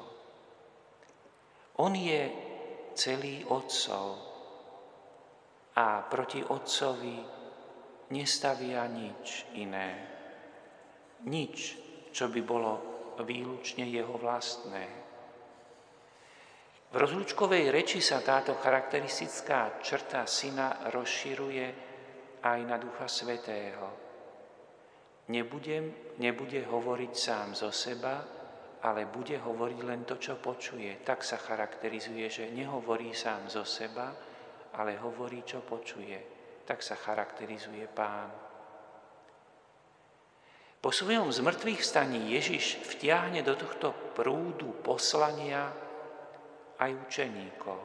On 1.82 1.89
je 1.89 2.21
celý 2.93 3.49
Otcov 3.49 4.13
a 5.73 6.06
proti 6.06 6.45
Otcovi 6.45 7.17
nestavia 8.13 8.86
nič 8.86 9.58
iné. 9.58 9.89
Nič, 11.25 11.82
čo 12.13 12.30
by 12.30 12.41
bolo 12.45 12.94
výlučne 13.23 13.88
jeho 13.88 14.17
vlastné. 14.19 15.06
V 16.91 16.95
rozlúčkovej 16.95 17.75
reči 17.75 17.99
sa 17.99 18.23
táto 18.23 18.56
charakteristická 18.56 19.84
črta 19.84 20.23
syna 20.23 20.88
rozširuje 20.91 21.65
aj 22.45 22.60
na 22.63 22.80
Ducha 22.80 23.08
Svetého. 23.12 23.88
Nebudem, 25.28 26.15
nebude 26.21 26.62
hovoriť 26.63 27.13
sám 27.17 27.58
zo 27.58 27.73
seba, 27.73 28.21
ale 28.86 29.10
bude 29.10 29.41
hovoriť 29.41 29.80
len 29.82 30.06
to, 30.06 30.21
čo 30.21 30.38
počuje. 30.38 31.01
Tak 31.01 31.25
sa 31.25 31.41
charakterizuje, 31.41 32.30
že 32.30 32.54
nehovorí 32.54 33.10
sám 33.17 33.49
zo 33.49 33.65
seba, 33.65 34.13
ale 34.78 35.01
hovorí, 35.01 35.41
čo 35.41 35.65
počuje. 35.65 36.21
Tak 36.62 36.86
sa 36.86 36.93
charakterizuje 36.93 37.89
pán. 37.89 38.44
Po 40.86 40.93
svojom 40.93 41.34
zmrtvých 41.34 41.82
vstaní 41.82 42.38
Ježiš 42.38 42.78
vtiahne 42.78 43.41
do 43.41 43.58
tohto 43.58 43.89
prúdu 44.13 44.69
poslania 44.86 45.74
aj 46.78 46.93
učeníkov. 47.10 47.82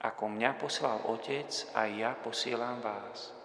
Ako 0.00 0.32
mňa 0.32 0.50
poslal 0.56 1.04
Otec, 1.12 1.52
aj 1.76 1.88
ja 1.92 2.16
posielam 2.16 2.80
vás. 2.80 3.36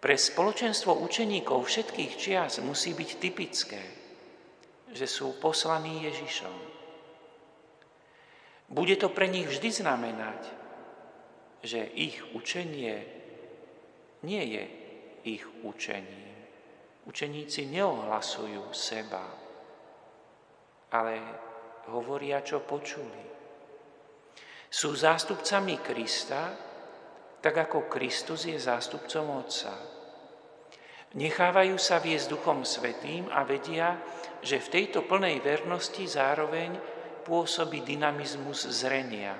Pre 0.00 0.16
spoločenstvo 0.16 0.96
učeníkov 1.04 1.68
všetkých 1.68 2.12
čias 2.16 2.56
musí 2.64 2.96
byť 2.96 3.10
typické, 3.20 3.84
že 4.88 5.04
sú 5.04 5.36
poslaní 5.36 6.08
Ježišom. 6.08 6.56
Bude 8.72 8.96
to 8.96 9.12
pre 9.12 9.28
nich 9.28 9.44
vždy 9.44 9.84
znamenať, 9.84 10.40
že 11.60 11.84
ich 11.84 12.16
učenie 12.32 13.04
nie 14.24 14.42
je 14.56 14.64
ich 15.36 15.44
učením. 15.60 16.27
Učeníci 17.08 17.72
neohlasujú 17.72 18.68
seba, 18.76 19.24
ale 20.92 21.14
hovoria, 21.88 22.44
čo 22.44 22.60
počuli. 22.60 23.24
Sú 24.68 24.92
zástupcami 24.92 25.80
Krista, 25.80 26.52
tak 27.40 27.54
ako 27.64 27.88
Kristus 27.88 28.44
je 28.44 28.60
zástupcom 28.60 29.40
Otca. 29.40 29.72
Nechávajú 31.16 31.80
sa 31.80 31.96
viesť 31.96 32.36
Duchom 32.36 32.68
Svetým 32.68 33.32
a 33.32 33.40
vedia, 33.48 33.96
že 34.44 34.60
v 34.60 34.68
tejto 34.68 35.08
plnej 35.08 35.40
vernosti 35.40 36.04
zároveň 36.04 36.76
pôsobí 37.24 37.80
dynamizmus 37.88 38.68
zrenia. 38.68 39.32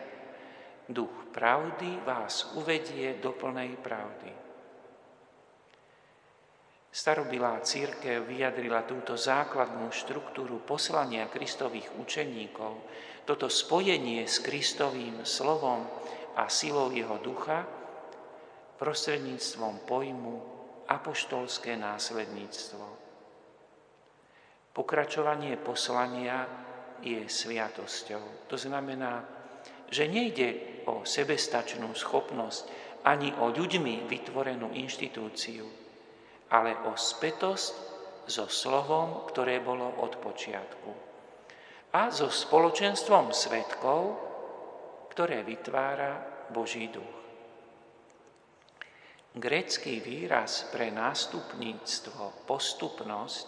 Duch 0.88 1.28
pravdy 1.36 2.00
vás 2.08 2.56
uvedie 2.56 3.20
do 3.20 3.36
plnej 3.36 3.76
pravdy. 3.76 4.47
Starobilá 6.88 7.60
církev 7.60 8.24
vyjadrila 8.24 8.88
túto 8.88 9.12
základnú 9.12 9.92
štruktúru 9.92 10.64
poslania 10.64 11.28
Kristových 11.28 11.92
učeníkov, 12.00 12.80
toto 13.28 13.52
spojenie 13.52 14.24
s 14.24 14.40
Kristovým 14.40 15.20
slovom 15.20 15.84
a 16.32 16.48
silou 16.48 16.88
jeho 16.88 17.20
ducha, 17.20 17.68
prostredníctvom 18.80 19.84
pojmu 19.84 20.34
apoštolské 20.88 21.76
následníctvo. 21.76 22.86
Pokračovanie 24.72 25.58
poslania 25.60 26.48
je 27.04 27.26
sviatosťou. 27.26 28.48
To 28.48 28.56
znamená, 28.56 29.26
že 29.90 30.08
nejde 30.08 30.82
o 30.88 31.04
sebestačnú 31.04 31.92
schopnosť 31.92 32.70
ani 33.04 33.34
o 33.36 33.50
ľuďmi 33.52 34.08
vytvorenú 34.08 34.72
inštitúciu, 34.72 35.87
ale 36.48 36.76
o 36.88 36.96
spätosť 36.96 37.74
so 38.28 38.44
slovom, 38.48 39.24
ktoré 39.28 39.60
bolo 39.64 39.88
od 40.04 40.20
počiatku. 40.20 40.90
A 41.96 42.12
so 42.12 42.28
spoločenstvom 42.28 43.32
svetkov, 43.32 44.00
ktoré 45.12 45.40
vytvára 45.40 46.20
Boží 46.52 46.92
duch. 46.92 47.16
Grécky 49.38 50.00
výraz 50.00 50.68
pre 50.72 50.92
nástupníctvo, 50.92 52.44
postupnosť, 52.48 53.46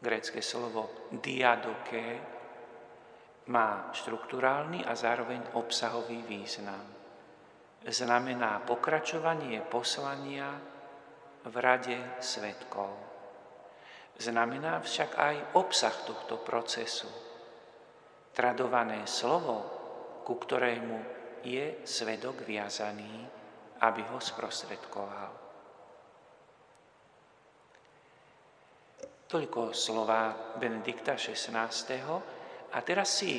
grécké 0.00 0.40
slovo 0.40 1.08
diadoké, 1.12 2.20
má 3.48 3.88
štruktúrálny 3.96 4.84
a 4.84 4.92
zároveň 4.92 5.56
obsahový 5.56 6.20
význam. 6.28 6.84
Znamená 7.80 8.60
pokračovanie 8.68 9.64
poslania 9.64 10.52
v 11.44 11.54
rade 11.62 11.98
svetkov. 12.18 12.90
Znamená 14.18 14.82
však 14.82 15.14
aj 15.14 15.36
obsah 15.54 15.94
tohto 16.02 16.42
procesu. 16.42 17.06
Tradované 18.34 19.06
slovo, 19.06 19.62
ku 20.26 20.34
ktorému 20.34 20.98
je 21.46 21.86
svedok 21.86 22.42
viazaný, 22.42 23.26
aby 23.78 24.02
ho 24.10 24.18
sprostredkoval. 24.18 25.30
Toľko 29.28 29.70
slova 29.70 30.54
Benedikta 30.58 31.14
XVI. 31.14 31.70
A 32.74 32.78
teraz 32.82 33.22
si, 33.22 33.38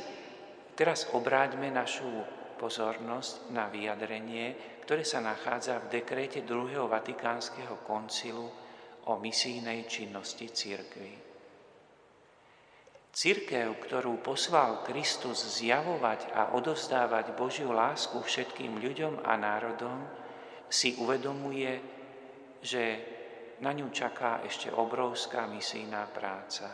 teraz 0.78 1.12
obráťme 1.12 1.68
našu 1.74 2.39
pozornosť 2.60 3.56
na 3.56 3.72
vyjadrenie, 3.72 4.80
ktoré 4.84 5.08
sa 5.08 5.24
nachádza 5.24 5.80
v 5.80 6.04
dekréte 6.04 6.44
druhého 6.44 6.92
Vatikánskeho 6.92 7.88
koncilu 7.88 8.52
o 9.08 9.16
misijnej 9.16 9.88
činnosti 9.88 10.52
církvy. 10.52 11.32
Církev, 13.10 13.80
ktorú 13.82 14.22
poslal 14.22 14.86
Kristus 14.86 15.42
zjavovať 15.58 16.30
a 16.36 16.42
odovzdávať 16.54 17.34
Božiu 17.34 17.74
lásku 17.74 18.20
všetkým 18.22 18.78
ľuďom 18.78 19.26
a 19.26 19.34
národom, 19.34 20.06
si 20.70 20.94
uvedomuje, 21.02 21.82
že 22.62 22.84
na 23.66 23.74
ňu 23.74 23.90
čaká 23.90 24.46
ešte 24.46 24.70
obrovská 24.70 25.50
misijná 25.50 26.06
práca. 26.14 26.70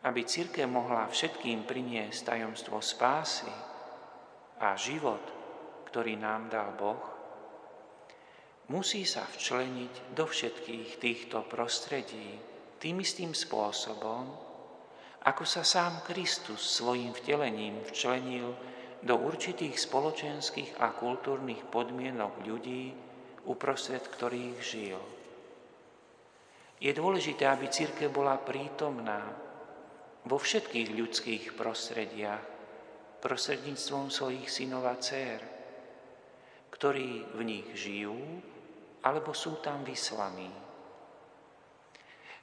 Aby 0.00 0.24
církev 0.24 0.64
mohla 0.64 1.04
všetkým 1.12 1.68
priniesť 1.68 2.32
tajomstvo 2.32 2.80
spásy 2.80 3.69
a 4.60 4.76
život, 4.76 5.24
ktorý 5.88 6.20
nám 6.20 6.52
dal 6.52 6.70
Boh, 6.76 7.00
musí 8.68 9.02
sa 9.08 9.24
včleniť 9.26 10.14
do 10.14 10.28
všetkých 10.28 11.00
týchto 11.00 11.42
prostredí 11.48 12.38
tým 12.78 13.02
istým 13.02 13.32
spôsobom, 13.32 14.30
ako 15.20 15.44
sa 15.44 15.60
sám 15.64 16.00
Kristus 16.04 16.80
svojim 16.80 17.12
vtelením 17.12 17.80
včlenil 17.88 18.56
do 19.00 19.14
určitých 19.16 19.76
spoločenských 19.76 20.80
a 20.80 20.92
kultúrnych 20.92 21.64
podmienok 21.68 22.44
ľudí, 22.44 22.92
uprostred 23.48 24.04
ktorých 24.04 24.58
žil. 24.60 25.00
Je 26.80 26.92
dôležité, 26.96 27.44
aby 27.44 27.68
církev 27.68 28.08
bola 28.08 28.40
prítomná 28.40 29.20
vo 30.24 30.40
všetkých 30.40 30.88
ľudských 30.96 31.44
prostrediach, 31.52 32.44
prostredníctvom 33.20 34.08
svojich 34.08 34.48
synov 34.48 34.88
a 34.88 34.96
dcer, 34.96 35.40
ktorí 36.72 37.36
v 37.36 37.40
nich 37.44 37.68
žijú, 37.76 38.16
alebo 39.04 39.36
sú 39.36 39.60
tam 39.60 39.84
vyslaní. 39.84 40.48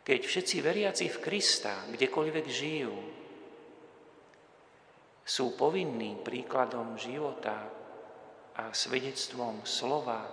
Keď 0.05 0.21
všetci 0.23 0.57
veriaci 0.63 1.05
v 1.11 1.17
Krista, 1.19 1.83
kdekoľvek 1.91 2.45
žijú, 2.47 2.95
sú 5.27 5.59
povinní 5.59 6.15
príkladom 6.23 6.95
života 6.95 7.67
a 8.55 8.71
svedectvom 8.71 9.67
slova 9.67 10.23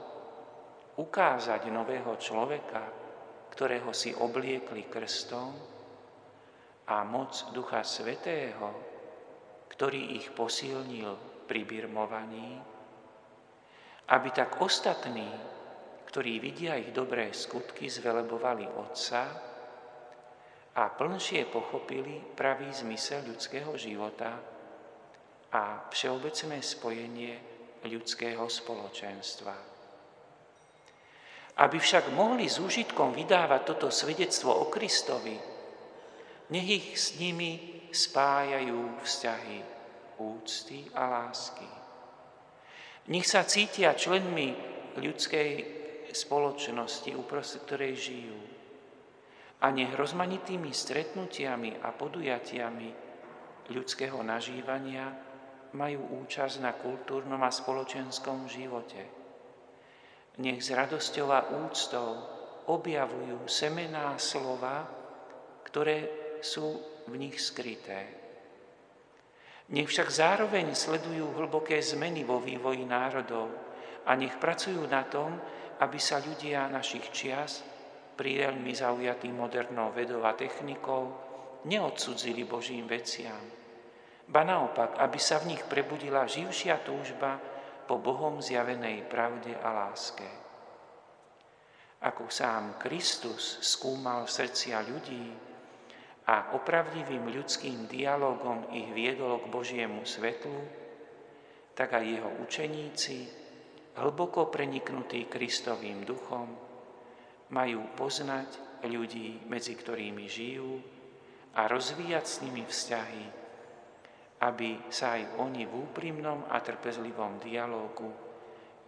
ukázať 0.94 1.66
nového 1.74 2.14
človeka, 2.22 2.84
ktorého 3.50 3.90
si 3.90 4.14
obliekli 4.14 4.86
krstom 4.86 5.50
a 6.86 7.02
moc 7.02 7.50
Ducha 7.50 7.82
Svetého, 7.82 8.93
ktorý 9.70 10.18
ich 10.20 10.32
posilnil 10.32 11.44
pri 11.44 11.62
birmovaní, 11.64 12.60
aby 14.08 14.28
tak 14.32 14.60
ostatní, 14.60 15.28
ktorí 16.08 16.38
vidia 16.40 16.76
ich 16.76 16.92
dobré 16.92 17.32
skutky, 17.32 17.88
zvelebovali 17.88 18.68
Otca, 18.76 19.22
a 20.74 20.90
plnšie 20.90 21.46
pochopili 21.54 22.18
pravý 22.34 22.66
zmysel 22.74 23.22
ľudského 23.30 23.78
života 23.78 24.34
a 25.54 25.86
všeobecné 25.86 26.58
spojenie 26.58 27.34
ľudského 27.86 28.42
spoločenstva. 28.42 29.54
Aby 31.54 31.78
však 31.78 32.10
mohli 32.10 32.50
s 32.50 32.58
úžitkom 32.58 33.14
vydávať 33.14 33.60
toto 33.62 33.86
svedectvo 33.94 34.50
o 34.50 34.66
Kristovi, 34.66 35.38
nech 36.50 36.68
ich 36.68 36.86
s 36.98 37.22
nimi 37.22 37.73
spájajú 37.94 38.98
vzťahy 39.00 39.58
úcty 40.18 40.90
a 40.92 41.06
lásky. 41.06 41.66
Nech 43.08 43.26
sa 43.30 43.46
cítia 43.46 43.94
členmi 43.94 44.52
ľudskej 44.98 45.50
spoločnosti, 46.14 47.10
uprostred 47.14 47.62
ktorej 47.66 47.94
žijú 47.94 48.38
a 49.64 49.72
nech 49.72 49.96
rozmanitými 49.96 50.70
stretnutiami 50.70 51.80
a 51.80 51.88
podujatiami 51.96 52.88
ľudského 53.72 54.20
nažívania 54.20 55.08
majú 55.74 56.22
účasť 56.22 56.56
na 56.60 56.76
kultúrnom 56.76 57.40
a 57.40 57.50
spoločenskom 57.50 58.46
živote. 58.46 59.02
Nech 60.38 60.60
s 60.60 60.70
radosťou 60.74 61.28
a 61.32 61.40
úctou 61.64 62.08
objavujú 62.68 63.48
semená 63.48 64.14
slova, 64.20 64.84
ktoré 65.64 65.98
sú 66.44 66.93
v 67.08 67.14
nich 67.16 67.36
skryté. 67.40 68.06
Nech 69.72 69.88
však 69.88 70.08
zároveň 70.12 70.76
sledujú 70.76 71.40
hlboké 71.40 71.80
zmeny 71.80 72.20
vo 72.24 72.36
vývoji 72.40 72.84
národov 72.84 73.48
a 74.04 74.12
nech 74.12 74.36
pracujú 74.36 74.84
na 74.84 75.08
tom, 75.08 75.40
aby 75.80 75.96
sa 75.96 76.20
ľudia 76.20 76.68
našich 76.68 77.08
čias 77.10 77.64
príľmi 78.14 78.70
zaujatí 78.70 79.26
modernou 79.34 79.90
vedou 79.90 80.22
a 80.22 80.38
technikou, 80.38 81.10
neodsudzili 81.66 82.46
Božím 82.46 82.86
veciam. 82.86 83.40
Ba 84.24 84.46
naopak, 84.46 84.96
aby 85.02 85.18
sa 85.20 85.42
v 85.42 85.52
nich 85.52 85.62
prebudila 85.66 86.24
živšia 86.24 86.80
túžba 86.86 87.36
po 87.84 88.00
Bohom 88.00 88.40
zjavenej 88.40 89.04
pravde 89.10 89.52
a 89.52 89.68
láske. 89.72 90.24
Ako 92.04 92.28
sám 92.28 92.76
Kristus 92.80 93.60
skúmal 93.60 94.28
srdcia 94.28 94.80
ľudí 94.84 95.53
a 96.24 96.56
opravdivým 96.56 97.28
ľudským 97.28 97.84
dialogom 97.84 98.72
ich 98.72 98.88
viedol 98.96 99.44
k 99.44 99.52
Božiemu 99.52 100.08
svetlu, 100.08 100.56
tak 101.76 101.92
aj 101.92 102.04
jeho 102.06 102.30
učeníci, 102.40 103.18
hlboko 104.00 104.48
preniknutí 104.48 105.28
Kristovým 105.28 106.08
duchom, 106.08 106.48
majú 107.52 107.92
poznať 107.92 108.80
ľudí, 108.88 109.44
medzi 109.52 109.76
ktorými 109.76 110.24
žijú 110.24 110.80
a 111.60 111.68
rozvíjať 111.68 112.24
s 112.24 112.36
nimi 112.40 112.64
vzťahy, 112.64 113.24
aby 114.40 114.88
sa 114.88 115.20
aj 115.20 115.38
oni 115.44 115.68
v 115.68 115.74
úprimnom 115.76 116.48
a 116.48 116.56
trpezlivom 116.64 117.36
dialógu 117.40 118.08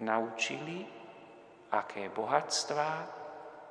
naučili, 0.00 0.88
aké 1.72 2.08
bohatstvá 2.08 2.92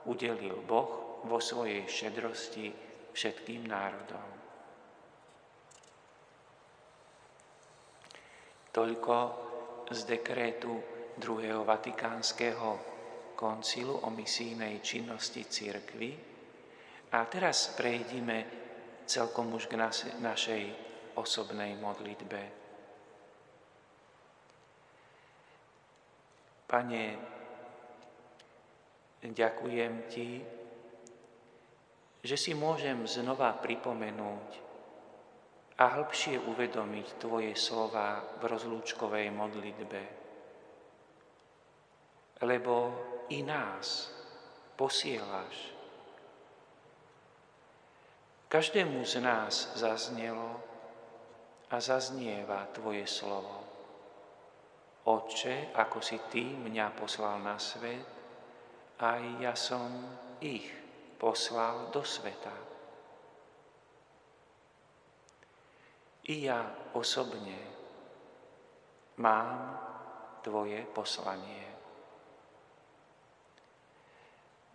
udelil 0.05 0.61
Boh 0.65 1.21
vo 1.25 1.41
svojej 1.41 1.89
šedrosti 1.89 2.84
všetkým 3.15 3.63
národom. 3.63 4.29
Toľko 8.75 9.15
z 9.87 9.99
dekrétu 10.03 10.75
druhého 11.15 11.63
vatikánskeho 11.63 12.95
koncilu 13.39 14.03
o 14.03 14.11
misijnej 14.11 14.83
činnosti 14.83 15.47
církvy. 15.47 16.11
A 17.15 17.23
teraz 17.31 17.71
prejdime 17.71 18.43
celkom 19.07 19.55
už 19.55 19.71
k 19.71 19.79
našej 20.19 20.63
osobnej 21.15 21.79
modlitbe. 21.79 22.41
Pane, 26.67 27.03
ďakujem 29.23 29.93
Ti, 30.11 30.29
že 32.25 32.33
si 32.33 32.57
môžem 32.57 33.05
znova 33.05 33.53
pripomenúť 33.61 34.49
a 35.77 35.85
hĺbšie 35.93 36.41
uvedomiť 36.41 37.21
Tvoje 37.21 37.53
slova 37.53 38.25
v 38.41 38.49
rozlúčkovej 38.49 39.29
modlitbe. 39.29 40.03
Lebo 42.41 42.75
i 43.29 43.45
nás 43.45 44.09
posielaš. 44.73 45.77
Každému 48.49 49.05
z 49.05 49.21
nás 49.21 49.77
zaznelo 49.77 50.57
a 51.69 51.77
zaznieva 51.77 52.65
Tvoje 52.73 53.05
slovo. 53.05 53.61
Oče, 55.05 55.77
ako 55.77 56.01
si 56.01 56.17
Ty 56.33 56.57
mňa 56.57 56.97
poslal 56.97 57.37
na 57.45 57.61
svet, 57.61 58.09
aj 58.97 59.21
ja 59.37 59.53
som 59.53 59.85
ich 60.41 60.84
poslal 61.25 61.89
do 61.89 62.05
sveta. 62.05 62.53
I 66.29 66.45
ja 66.45 66.61
osobne 66.93 67.57
mám 69.17 69.73
Tvoje 70.45 70.85
poslanie. 70.93 71.65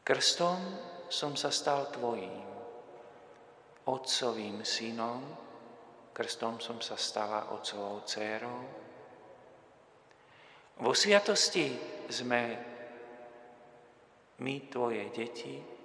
Krstom 0.03 0.59
som 1.07 1.39
sa 1.39 1.55
stal 1.55 1.87
Tvojím, 1.95 2.43
Otcovým 3.87 4.67
synom, 4.67 5.23
krstom 6.11 6.59
som 6.59 6.83
sa 6.83 6.99
stala 6.99 7.55
Otcovou 7.55 8.03
dcérou. 8.03 8.63
Vo 10.83 10.91
sviatosti 10.99 11.71
sme 12.11 12.43
my, 14.43 14.55
Tvoje 14.67 15.07
deti, 15.15 15.80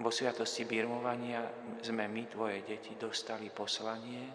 vo 0.00 0.10
sviatosti 0.10 0.66
birmovania 0.66 1.46
sme 1.78 2.10
my, 2.10 2.22
Tvoje 2.26 2.66
deti, 2.66 2.98
dostali 2.98 3.52
poslanie, 3.54 4.26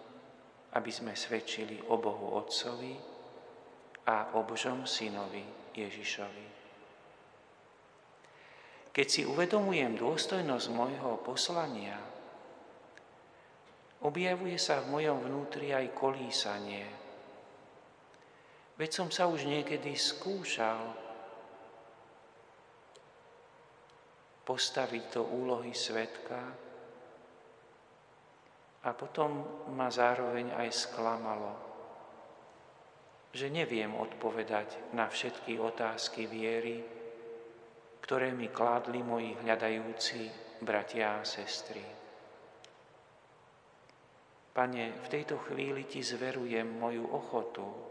aby 0.72 0.90
sme 0.90 1.12
svedčili 1.12 1.76
o 1.90 2.00
Bohu 2.00 2.38
Otcovi 2.38 2.94
a 4.08 4.32
o 4.38 4.46
Božom 4.46 4.88
Synovi 4.88 5.74
Ježišovi. 5.76 6.46
Keď 8.90 9.06
si 9.06 9.22
uvedomujem 9.22 9.94
dôstojnosť 9.94 10.66
môjho 10.74 11.22
poslania, 11.22 11.98
objavuje 14.02 14.58
sa 14.58 14.82
v 14.82 14.90
mojom 14.98 15.18
vnútri 15.28 15.70
aj 15.70 15.94
kolísanie. 15.94 16.86
Veď 18.80 18.90
som 18.90 19.08
sa 19.12 19.28
už 19.28 19.44
niekedy 19.44 19.92
skúšal 19.92 21.09
postaviť 24.50 25.14
do 25.14 25.22
úlohy 25.30 25.70
svetka 25.70 26.42
a 28.82 28.90
potom 28.98 29.46
ma 29.78 29.86
zároveň 29.86 30.50
aj 30.58 30.68
sklamalo, 30.74 31.54
že 33.30 33.46
neviem 33.46 33.94
odpovedať 33.94 34.90
na 34.98 35.06
všetky 35.06 35.54
otázky 35.54 36.26
viery, 36.26 36.82
ktoré 38.02 38.34
mi 38.34 38.50
kládli 38.50 39.06
moji 39.06 39.38
hľadajúci 39.38 40.26
bratia 40.66 41.22
a 41.22 41.22
sestry. 41.22 41.86
Pane, 44.50 44.98
v 44.98 45.06
tejto 45.06 45.38
chvíli 45.46 45.86
Ti 45.86 46.02
zverujem 46.02 46.66
moju 46.66 47.06
ochotu. 47.06 47.89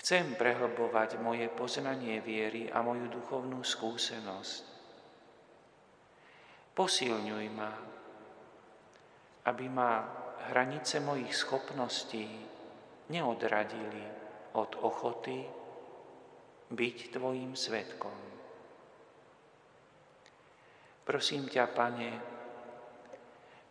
Chcem 0.00 0.34
prehlbovať 0.34 1.22
moje 1.22 1.46
poznanie 1.52 2.18
viery 2.20 2.66
a 2.70 2.82
moju 2.82 3.06
duchovnú 3.08 3.62
skúsenosť. 3.62 4.62
Posilňuj 6.74 7.46
ma, 7.54 7.70
aby 9.46 9.64
ma 9.70 10.02
hranice 10.50 10.98
mojich 10.98 11.30
schopností 11.30 12.26
neodradili 13.14 14.02
od 14.58 14.70
ochoty 14.82 15.46
byť 16.74 16.96
Tvojim 17.14 17.54
svetkom. 17.54 18.18
Prosím 21.04 21.46
ťa, 21.46 21.64
Pane, 21.70 22.10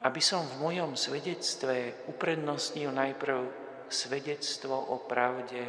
aby 0.05 0.21
som 0.21 0.45
v 0.45 0.55
mojom 0.61 0.93
svedectve 0.93 2.05
uprednostnil 2.11 2.93
najprv 2.93 3.39
svedectvo 3.89 4.77
o 4.93 5.01
pravde, 5.03 5.65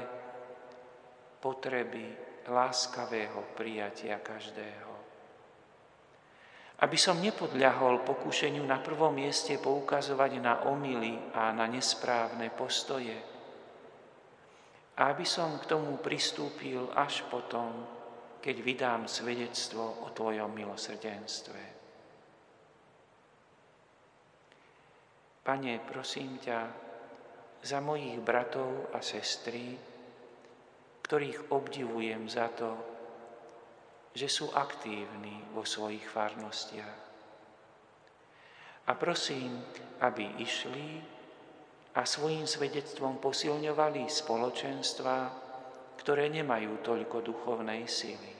potreby 1.44 2.08
láskavého 2.48 3.52
prijatia 3.52 4.16
každého. 4.24 4.92
Aby 6.80 6.96
som 6.96 7.20
nepodľahol 7.20 8.00
pokušeniu 8.00 8.64
na 8.64 8.80
prvom 8.80 9.12
mieste 9.12 9.60
poukazovať 9.60 10.32
na 10.40 10.54
omily 10.64 11.36
a 11.36 11.52
na 11.52 11.68
nesprávne 11.68 12.48
postoje. 12.48 13.20
A 14.96 15.12
aby 15.12 15.28
som 15.28 15.60
k 15.60 15.68
tomu 15.68 16.00
pristúpil 16.00 16.88
až 16.96 17.28
potom, 17.28 17.84
keď 18.40 18.56
vydám 18.64 19.02
svedectvo 19.04 20.00
o 20.04 20.08
Tvojom 20.16 20.48
milosrdenstve. 20.48 21.62
Pane, 25.44 25.72
prosím 25.84 26.40
ťa 26.40 26.58
za 27.60 27.78
mojich 27.84 28.16
bratov 28.24 28.92
a 28.96 29.00
sestry, 29.04 29.93
ktorých 31.04 31.52
obdivujem 31.52 32.24
za 32.32 32.48
to, 32.56 32.72
že 34.16 34.30
sú 34.30 34.48
aktívni 34.56 35.44
vo 35.52 35.68
svojich 35.68 36.06
farnostiach. 36.08 36.98
A 38.84 38.92
prosím, 38.96 39.60
aby 40.00 40.40
išli 40.40 41.02
a 41.94 42.02
svojim 42.08 42.48
svedectvom 42.48 43.20
posilňovali 43.20 44.08
spoločenstva, 44.08 45.16
ktoré 46.00 46.26
nemajú 46.32 46.82
toľko 46.82 47.16
duchovnej 47.22 47.86
sily. 47.86 48.32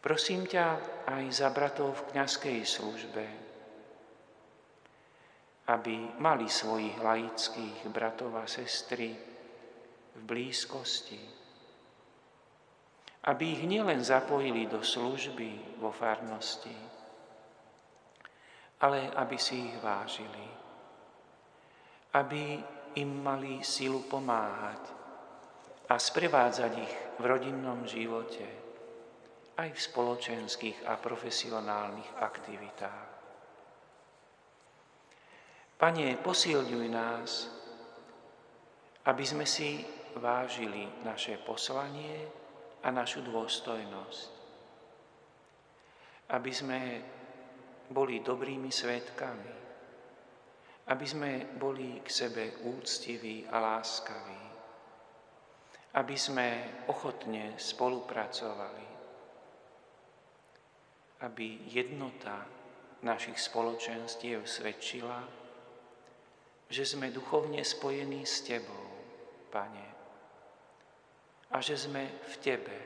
Prosím 0.00 0.46
ťa 0.46 0.66
aj 1.10 1.24
za 1.34 1.50
bratov 1.50 1.98
v 1.98 2.06
kniazkej 2.14 2.60
službe, 2.62 3.24
aby 5.66 6.14
mali 6.22 6.46
svojich 6.46 6.94
laických 7.02 7.90
bratov 7.90 8.38
a 8.38 8.46
sestry 8.46 9.35
v 10.16 10.20
blízkosti, 10.24 11.20
aby 13.26 13.44
ich 13.58 13.62
nielen 13.68 14.00
zapojili 14.00 14.70
do 14.70 14.80
služby 14.80 15.80
vo 15.82 15.92
farnosti, 15.92 16.76
ale 18.80 19.12
aby 19.12 19.36
si 19.36 19.68
ich 19.68 19.76
vážili, 19.82 20.46
aby 22.16 22.60
im 22.96 23.10
mali 23.20 23.60
silu 23.60 24.08
pomáhať 24.08 24.80
a 25.86 25.94
sprevádzať 26.00 26.72
ich 26.80 26.94
v 27.20 27.24
rodinnom 27.24 27.84
živote, 27.84 28.46
aj 29.56 29.68
v 29.72 29.80
spoločenských 29.80 30.84
a 30.84 31.00
profesionálnych 31.00 32.10
aktivitách. 32.20 33.08
Pane, 35.76 36.16
posilňuj 36.20 36.86
nás, 36.88 37.30
aby 39.04 39.24
sme 39.24 39.44
si 39.44 39.84
vážili 40.16 40.88
naše 41.04 41.36
poslanie 41.44 42.24
a 42.82 42.88
našu 42.88 43.20
dôstojnosť. 43.24 44.30
Aby 46.32 46.52
sme 46.52 46.80
boli 47.90 48.24
dobrými 48.24 48.72
svetkami. 48.72 49.52
Aby 50.86 51.06
sme 51.06 51.30
boli 51.58 52.02
k 52.02 52.08
sebe 52.10 52.44
úctiví 52.62 53.46
a 53.50 53.58
láskaví. 53.58 54.42
Aby 55.98 56.16
sme 56.18 56.46
ochotne 56.90 57.58
spolupracovali. 57.58 58.86
Aby 61.26 61.66
jednota 61.70 62.46
našich 63.02 63.38
spoločenstiev 63.38 64.46
svedčila, 64.46 65.22
že 66.66 66.82
sme 66.82 67.14
duchovne 67.14 67.62
spojení 67.62 68.26
s 68.26 68.42
Tebou, 68.42 68.86
Pane 69.46 69.85
a 71.50 71.62
že 71.62 71.78
sme 71.78 72.06
v 72.06 72.34
Tebe, 72.42 72.78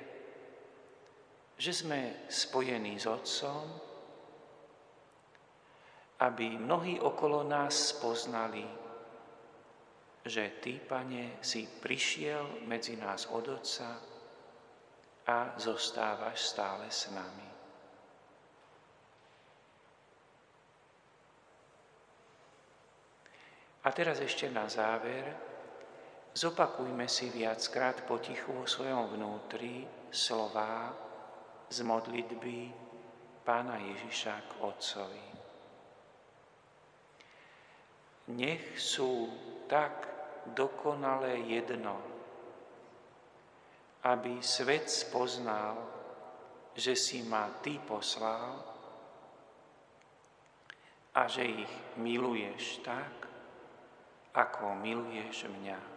že 1.60 1.72
sme 1.72 2.28
spojení 2.28 2.96
s 2.96 3.08
Otcom, 3.08 3.64
aby 6.20 6.60
mnohí 6.60 7.00
okolo 7.00 7.44
nás 7.44 7.96
spoznali, 7.96 8.64
že 10.20 10.60
Ty, 10.60 10.72
Pane, 10.84 11.40
si 11.40 11.64
prišiel 11.64 12.64
medzi 12.68 13.00
nás 13.00 13.24
od 13.32 13.48
Otca 13.48 13.96
a 15.24 15.36
zostávaš 15.56 16.52
stále 16.52 16.92
s 16.92 17.08
nami. 17.08 17.48
A 23.80 23.88
teraz 23.96 24.20
ešte 24.20 24.44
na 24.52 24.68
záver 24.68 25.49
Zopakujme 26.30 27.10
si 27.10 27.26
viackrát 27.26 28.06
potichu 28.06 28.54
vo 28.54 28.62
svojom 28.62 29.18
vnútri 29.18 29.82
slová 30.14 30.94
z 31.66 31.82
modlitby 31.82 32.70
Pána 33.42 33.82
Ježiša 33.82 34.34
k 34.46 34.50
Otcovi. 34.62 35.26
Nech 38.30 38.78
sú 38.78 39.26
tak 39.66 40.06
dokonale 40.54 41.34
jedno, 41.50 41.98
aby 44.06 44.38
svet 44.38 44.86
spoznal, 44.86 45.82
že 46.78 46.94
si 46.94 47.26
ma 47.26 47.50
Ty 47.58 47.74
poslal 47.82 48.54
a 51.10 51.26
že 51.26 51.42
ich 51.42 51.74
miluješ 51.98 52.86
tak, 52.86 53.26
ako 54.30 54.78
miluješ 54.78 55.50
mňa. 55.50 55.89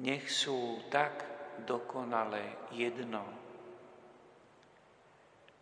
Nech 0.00 0.24
sú 0.30 0.88
tak 0.88 1.24
dokonale 1.68 2.72
jedno, 2.72 3.24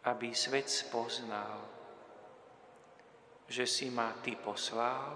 aby 0.07 0.31
svet 0.31 0.71
spoznal, 0.71 1.67
že 3.51 3.67
si 3.67 3.91
ma 3.91 4.15
Ty 4.23 4.39
poslal 4.39 5.11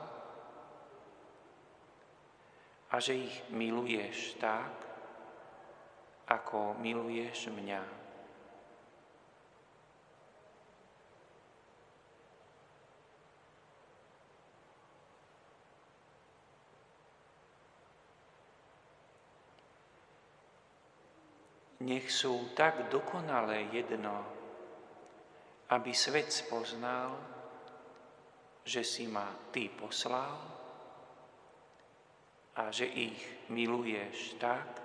a 2.90 2.94
že 2.98 3.14
ich 3.14 3.37
miluješ 3.55 4.38
tak, 4.42 4.74
ako 6.27 6.74
miluješ 6.83 7.50
mňa. 7.55 8.04
Nech 21.85 22.09
sú 22.09 22.57
tak 22.57 22.88
dokonale 22.88 23.68
jedno, 23.68 24.25
aby 25.68 25.92
svet 25.92 26.33
spoznal, 26.33 27.12
že 28.64 28.81
si 28.81 29.05
ma 29.05 29.29
Ty 29.53 29.68
poslal 29.77 30.37
a 32.57 32.73
že 32.73 32.88
ich 32.88 33.20
miluješ 33.53 34.40
tak, 34.40 34.81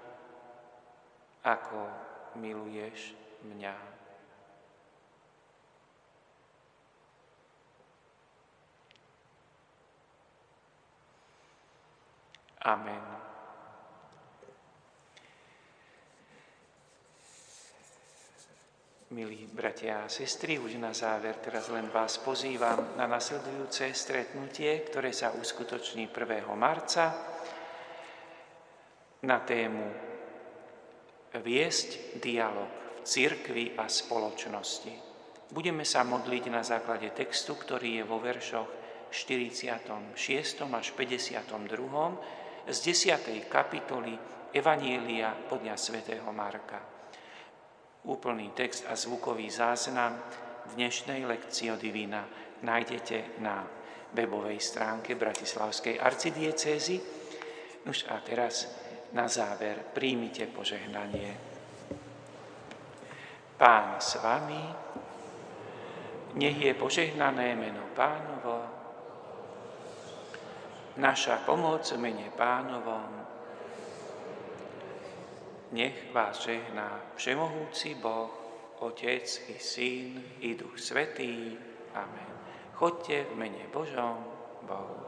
ako 1.48 1.88
miluješ 2.36 3.16
mňa. 3.48 3.76
Amen. 12.60 13.29
Milí 19.10 19.50
bratia 19.50 20.06
a 20.06 20.12
sestry, 20.12 20.62
už 20.62 20.78
na 20.78 20.94
záver 20.94 21.42
teraz 21.42 21.66
len 21.74 21.90
vás 21.90 22.22
pozývam 22.22 22.94
na 22.94 23.10
nasledujúce 23.10 23.90
stretnutie, 23.90 24.86
ktoré 24.86 25.10
sa 25.10 25.34
uskutoční 25.34 26.14
1. 26.14 26.46
marca 26.54 27.18
na 29.26 29.42
tému 29.42 29.90
Viesť 31.42 32.22
dialog 32.22 32.70
v 32.70 33.00
cirkvi 33.02 33.74
a 33.82 33.90
spoločnosti. 33.90 34.94
Budeme 35.58 35.82
sa 35.90 36.06
modliť 36.06 36.46
na 36.54 36.62
základe 36.62 37.10
textu, 37.10 37.58
ktorý 37.58 37.98
je 37.98 38.04
vo 38.06 38.22
veršoch 38.22 38.70
46. 39.10 40.70
až 40.70 40.88
52. 40.94 41.50
z 42.70 42.78
10. 42.78 43.50
kapitoly 43.50 44.14
Evanielia 44.54 45.34
podľa 45.34 45.82
svätého 45.82 46.30
Marka. 46.30 46.99
Úplný 48.00 48.56
text 48.56 48.88
a 48.88 48.96
zvukový 48.96 49.52
záznam 49.52 50.16
dnešnej 50.72 51.28
lekcie 51.28 51.68
Divina 51.76 52.24
nájdete 52.64 53.44
na 53.44 53.68
webovej 54.16 54.56
stránke 54.64 55.20
Bratislavskej 55.20 56.00
arcidiecézy. 56.00 56.96
Už 57.84 58.08
a 58.08 58.24
teraz 58.24 58.72
na 59.12 59.28
záver 59.28 59.84
príjmite 59.92 60.48
požehnanie. 60.48 61.36
Pán 63.60 64.00
s 64.00 64.16
vami, 64.24 64.64
nech 66.40 66.56
je 66.56 66.72
požehnané 66.80 67.52
meno 67.60 67.92
pánovo, 67.92 68.64
naša 70.96 71.44
pomoc 71.44 71.84
v 71.92 72.00
mene 72.00 72.32
pánovom, 72.32 73.19
nech 75.72 76.14
vás 76.14 76.42
žehná 76.44 77.02
Všemohúci 77.16 77.96
Boh, 77.96 78.30
Otec 78.80 79.50
i 79.50 79.60
Syn 79.60 80.24
i 80.40 80.56
Duch 80.56 80.80
Svetý. 80.80 81.58
Amen. 81.94 82.34
Chodte 82.74 83.24
v 83.24 83.36
mene 83.36 83.68
Božom, 83.74 84.26
Bohu. 84.62 84.99